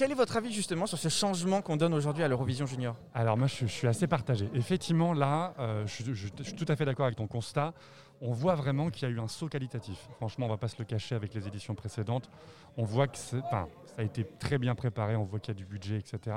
[0.00, 2.96] Quel est votre avis justement sur ce changement qu'on donne aujourd'hui à l'Eurovision Junior?
[3.12, 4.48] Alors moi, je, suis assez partagé.
[4.54, 7.74] Effectivement, là, euh, je, suis tout à fait d'accord avec ton constat.
[8.22, 10.08] on voit vraiment qu'il y a eu un saut qualitatif.
[10.16, 12.30] Franchement, on va pas se le cacher avec les éditions précédentes.
[12.78, 15.66] On voit que ça a été très bien préparé, on voit qu'il y a du
[15.66, 16.34] budget, etc.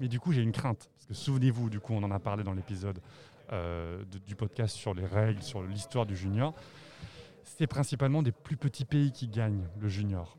[0.00, 0.88] Mais du coup, j'ai une crainte.
[0.96, 2.98] Parce que souvenez-vous, du coup, on en a parlé dans l'épisode
[3.52, 6.54] euh, du podcast sur les règles, sur l'histoire du junior.
[7.44, 10.38] C'est principalement des plus petits pays qui gagnent le junior.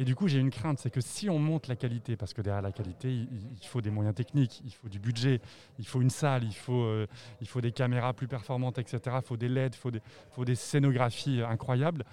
[0.00, 2.40] Et du coup, j'ai une crainte, c'est que si on monte la qualité, parce que
[2.40, 5.42] derrière la qualité, il, faut des moyens techniques, il faut du budget,
[5.78, 7.06] il faut une salle, il faut, euh,
[7.42, 9.18] il faut des caméras plus performantes, etc.
[9.22, 12.06] Il faut des LED, il faut des, faut des scénographies incroyables.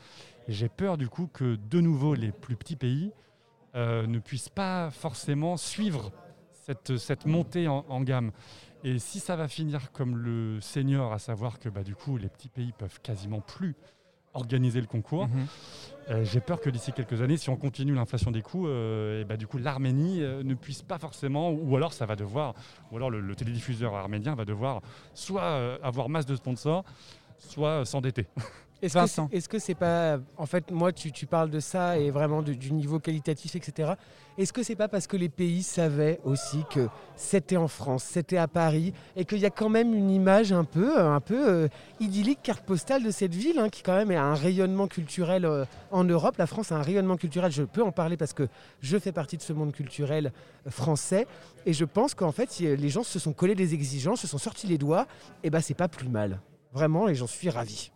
[0.49, 3.13] Et j'ai peur du coup que de nouveau les plus petits pays
[3.75, 6.11] euh, ne puissent pas forcément suivre
[6.51, 8.33] cette, cette montée en, en gamme.
[8.83, 12.27] Et si ça va finir comme le senior, à savoir que bah, du coup les
[12.27, 13.77] petits pays peuvent quasiment plus
[14.37, 15.45] organiser le concours, Mhm.
[16.09, 19.25] euh, j'ai peur que d'ici quelques années, si on continue l'inflation des coûts, euh, et
[19.25, 22.53] bah, du coup l'Arménie euh, ne puisse pas forcément, ou alors ça va devoir,
[22.91, 24.81] ou alors le, le télédiffuseur arménien va devoir
[25.13, 26.83] soit avoir masse de sponsors,
[27.37, 28.27] soit s'endetter.
[28.81, 29.29] Est-ce que Vincent.
[29.31, 30.19] est-ce que c'est pas.
[30.37, 33.93] En fait, moi, tu, tu parles de ça et vraiment de- du niveau qualitatif, etc.
[34.37, 38.37] Est-ce que c'est pas parce que les pays savaient aussi que c'était en France, c'était
[38.37, 41.67] à Paris, et qu'il y a quand même une image un peu, un peu euh,
[41.99, 45.65] idyllique, carte postale de cette ville, hein, qui quand même a un rayonnement culturel euh,
[45.89, 46.35] en Europe?
[46.37, 48.47] La France a un rayonnement culturel, je peux en parler parce que
[48.81, 50.31] je fais partie de ce monde culturel
[50.67, 51.25] euh, français,
[51.65, 54.37] et je pense qu'en fait, si, les gens se sont collés des exigences, se sont
[54.37, 55.07] sortis les doigts,
[55.43, 56.39] et ben c'est pas plus mal.
[56.73, 57.91] Vraiment, et j'en suis ravi.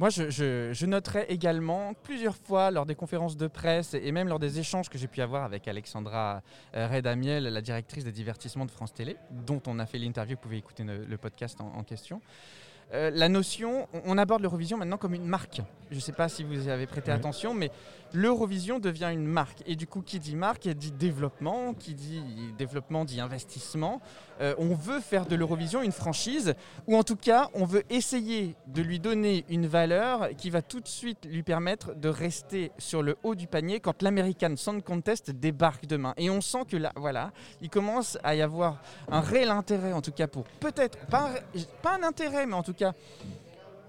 [0.00, 4.28] Moi, je, je- je noterai également plusieurs fois lors des conférences de presse et même
[4.28, 6.40] lors des échanges que j'ai pu avoir avec Alexandra
[6.74, 10.40] euh, Redamiel, la directrice des divertissements de France Télé, dont on a fait l'interview, vous
[10.40, 12.22] pouvez écouter le, le podcast en, en question.
[12.94, 15.60] Euh, la notion, on, on aborde l'Eurovision maintenant comme une marque.
[15.90, 17.16] Je ne sais pas si vous y avez prêté Oui.
[17.18, 17.70] attention, mais
[18.12, 19.62] l'Eurovision devient une marque.
[19.66, 22.22] Et du coup, qui dit marque, dit développement, qui dit
[22.58, 24.00] développement dit investissement.
[24.40, 26.54] Euh, on veut faire de l'Eurovision une franchise,
[26.86, 30.80] ou en tout cas, on veut essayer de lui donner une valeur qui va tout
[30.80, 35.30] de suite lui permettre de rester sur le haut du panier quand l'American Song Contest
[35.30, 36.14] débarque demain.
[36.16, 40.00] Et on sent que là, voilà, il commence à y avoir un réel intérêt, en
[40.00, 41.30] tout cas pour peut-être, pas,
[41.82, 42.94] pas un intérêt, mais en tout cas,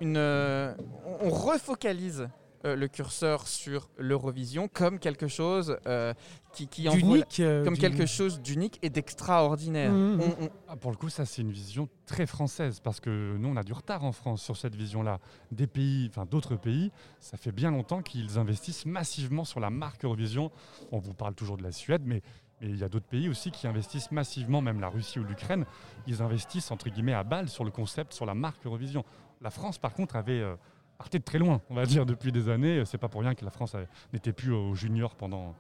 [0.02, 0.74] une, euh,
[1.22, 2.28] on refocalise
[2.66, 6.14] euh, le curseur sur l'Eurovision comme quelque chose euh,
[6.54, 7.40] qui, qui envoie- D'unique.
[7.40, 9.92] euh, comme quelque chose d'unique et d'extraordinaire.
[9.92, 10.22] Mhm.
[10.22, 13.50] On- on- Ah, pour le coup, ça c'est une vision très française parce que nous
[13.50, 15.20] on a du retard en France sur cette vision-là.
[15.52, 20.06] Des pays, enfin d'autres pays, ça fait bien longtemps qu'ils investissent massivement sur la marque
[20.06, 20.52] Eurovision.
[20.92, 22.22] On vous parle toujours de la Suède, mais
[22.64, 25.66] mais il y a d'autres pays aussi qui investissent massivement, même la Russie ou l'Ukraine,
[26.06, 29.04] ils investissent entre guillemets à balle sur le concept, sur la marque Eurovision.
[29.42, 30.54] La France, par contre, avait euh,
[31.02, 32.84] parté de très loin, on va dire, depuis des années.
[32.86, 33.76] C'est pas pour rien que la France
[34.14, 35.56] n'était plus au junior pendant,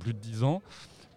[0.00, 0.62] plus de dix ans.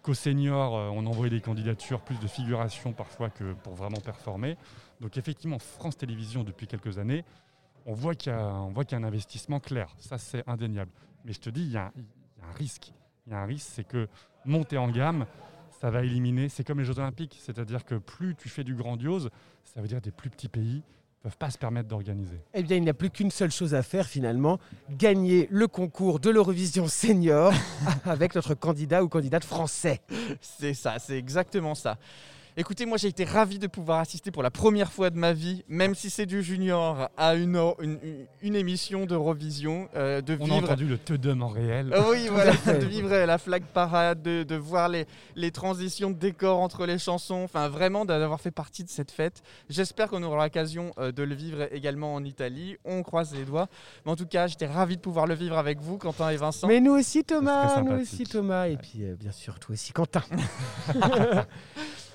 [0.02, 4.56] Qu'au senior, euh, on envoyait des candidatures, plus de figuration parfois que pour vraiment performer.
[5.00, 7.24] Donc effectivement, France Télévisions, depuis quelques années,
[7.84, 9.88] on voit qu'il y, a- un investissement clair.
[9.98, 10.92] Ça, c'est indéniable.
[11.24, 12.92] Mais je te dis, il y a, un- risque.
[13.26, 14.06] Il y a un risque, c'est que
[14.44, 15.26] monter en gamme,
[15.80, 16.48] ça va éliminer.
[16.48, 17.38] C'est comme les Jeux Olympiques.
[17.40, 19.30] C'est-à-dire que plus tu fais du grandiose,
[19.64, 20.82] ça veut dire des plus petits pays
[21.24, 22.38] peuvent pas se permettre d'organiser.
[22.52, 24.58] Eh bien, il n'y a plus qu'une seule chose à faire finalement,
[24.90, 27.50] gagner le concours de l'Eurovision Senior
[28.04, 30.02] avec notre candidat ou candidate français.
[30.42, 31.96] C'est ça, c'est exactement ça.
[32.56, 35.64] Écoutez, moi j'ai été ravi de pouvoir assister pour la première fois de ma vie,
[35.66, 40.44] même si c'est du junior, à une, une, une- une émission d'Eurovision, euh, de On
[40.44, 40.56] a vivre.
[40.64, 41.90] entendu le Teudum en réel.
[41.92, 46.16] Ah oui, voilà, de vivre la flag parade, de, de voir les, les transitions de
[46.16, 49.42] décors entre les chansons, enfin vraiment d'avoir fait partie de cette fête.
[49.68, 52.76] J'espère qu'on aura l'occasion euh, de le vivre également en Italie.
[52.84, 53.66] On croise les doigts.
[54.06, 56.68] Mais en tout cas, j'étais ravi de pouvoir le vivre avec vous, Quentin et Vincent.
[56.68, 60.22] Mais nous aussi Thomas, nous aussi Thomas, et puis euh, bien sûr toi aussi Quentin.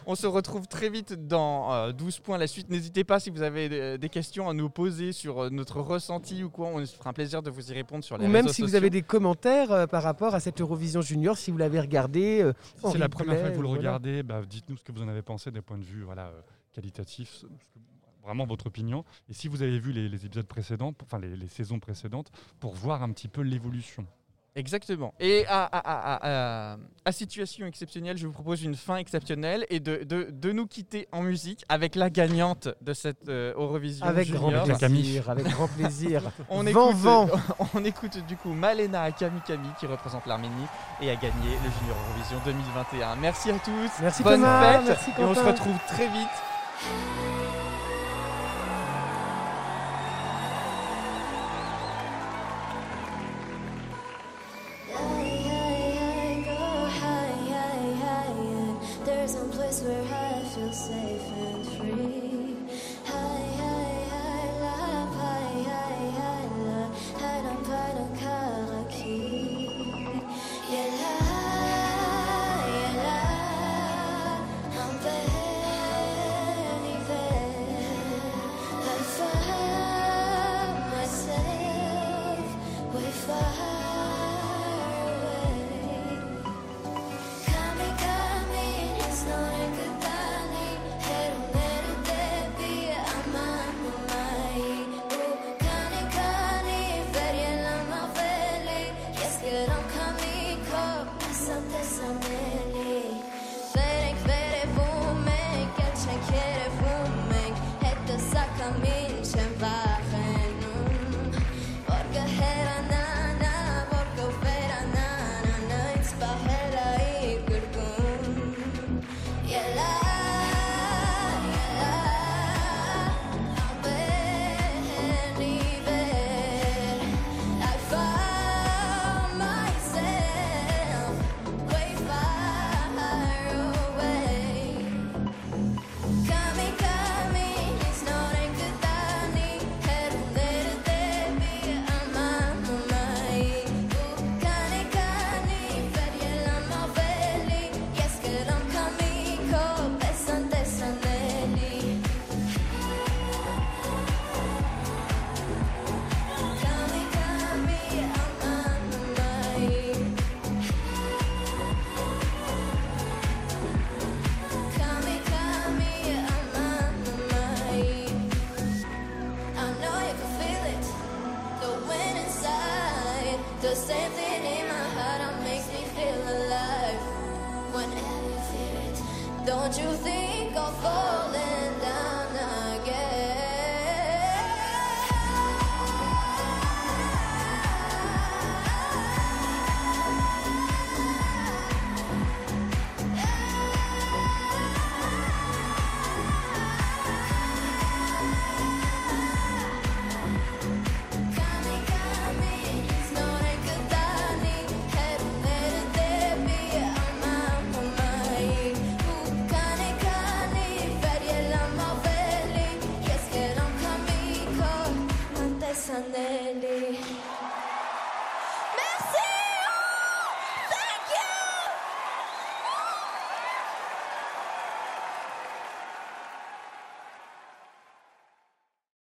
[0.06, 2.70] On se retrouve très vite dans euh, 12 points la suite.
[2.70, 6.44] N'hésitez pas si vous avez des, des questions à nous poser sur euh, notre ressenti
[6.44, 6.68] ou quoi.
[6.68, 8.62] On se fera un plaisir de vous y répondre sur les Ou même réseaux si
[8.62, 12.42] vous avez des commentaires euh, par rapport à cette Eurovision Junior, si vous l'avez regardé.
[12.42, 12.54] euh,
[12.92, 13.80] c'est la première fois que vous le voilà.
[13.98, 16.42] regardez, bah, dites-nous ce que vous en avez pensé d'un point de vue voilà, euh,
[16.74, 17.44] qualitatif,
[18.24, 19.04] vraiment votre opinion.
[19.30, 22.74] Et si vous avez vu les, les épisodes précédents, enfin les, les saisons précédentes, pour
[22.74, 24.06] voir un petit peu l'évolution.
[24.60, 25.14] Exactement.
[25.20, 29.80] Et à, à- à- à- à situation exceptionnelle, je vous propose une fin exceptionnelle et
[29.80, 34.30] de, de- de nous quitter en musique avec la gagnante de cette euh, Eurovision Avec
[34.30, 34.66] grand Junior.
[34.78, 36.22] plaisir, avec grand plaisir.
[36.50, 37.30] On écoute, vent.
[37.74, 40.68] on écoute du coup Malena Akami Kami qui représente l'Arménie
[41.02, 43.16] et a gagné le Junior Eurovision 2021.
[43.16, 43.90] Merci à tous.
[44.02, 44.88] Merci Bonne Thomas, fête.
[44.88, 47.19] merci et on se retrouve très vite.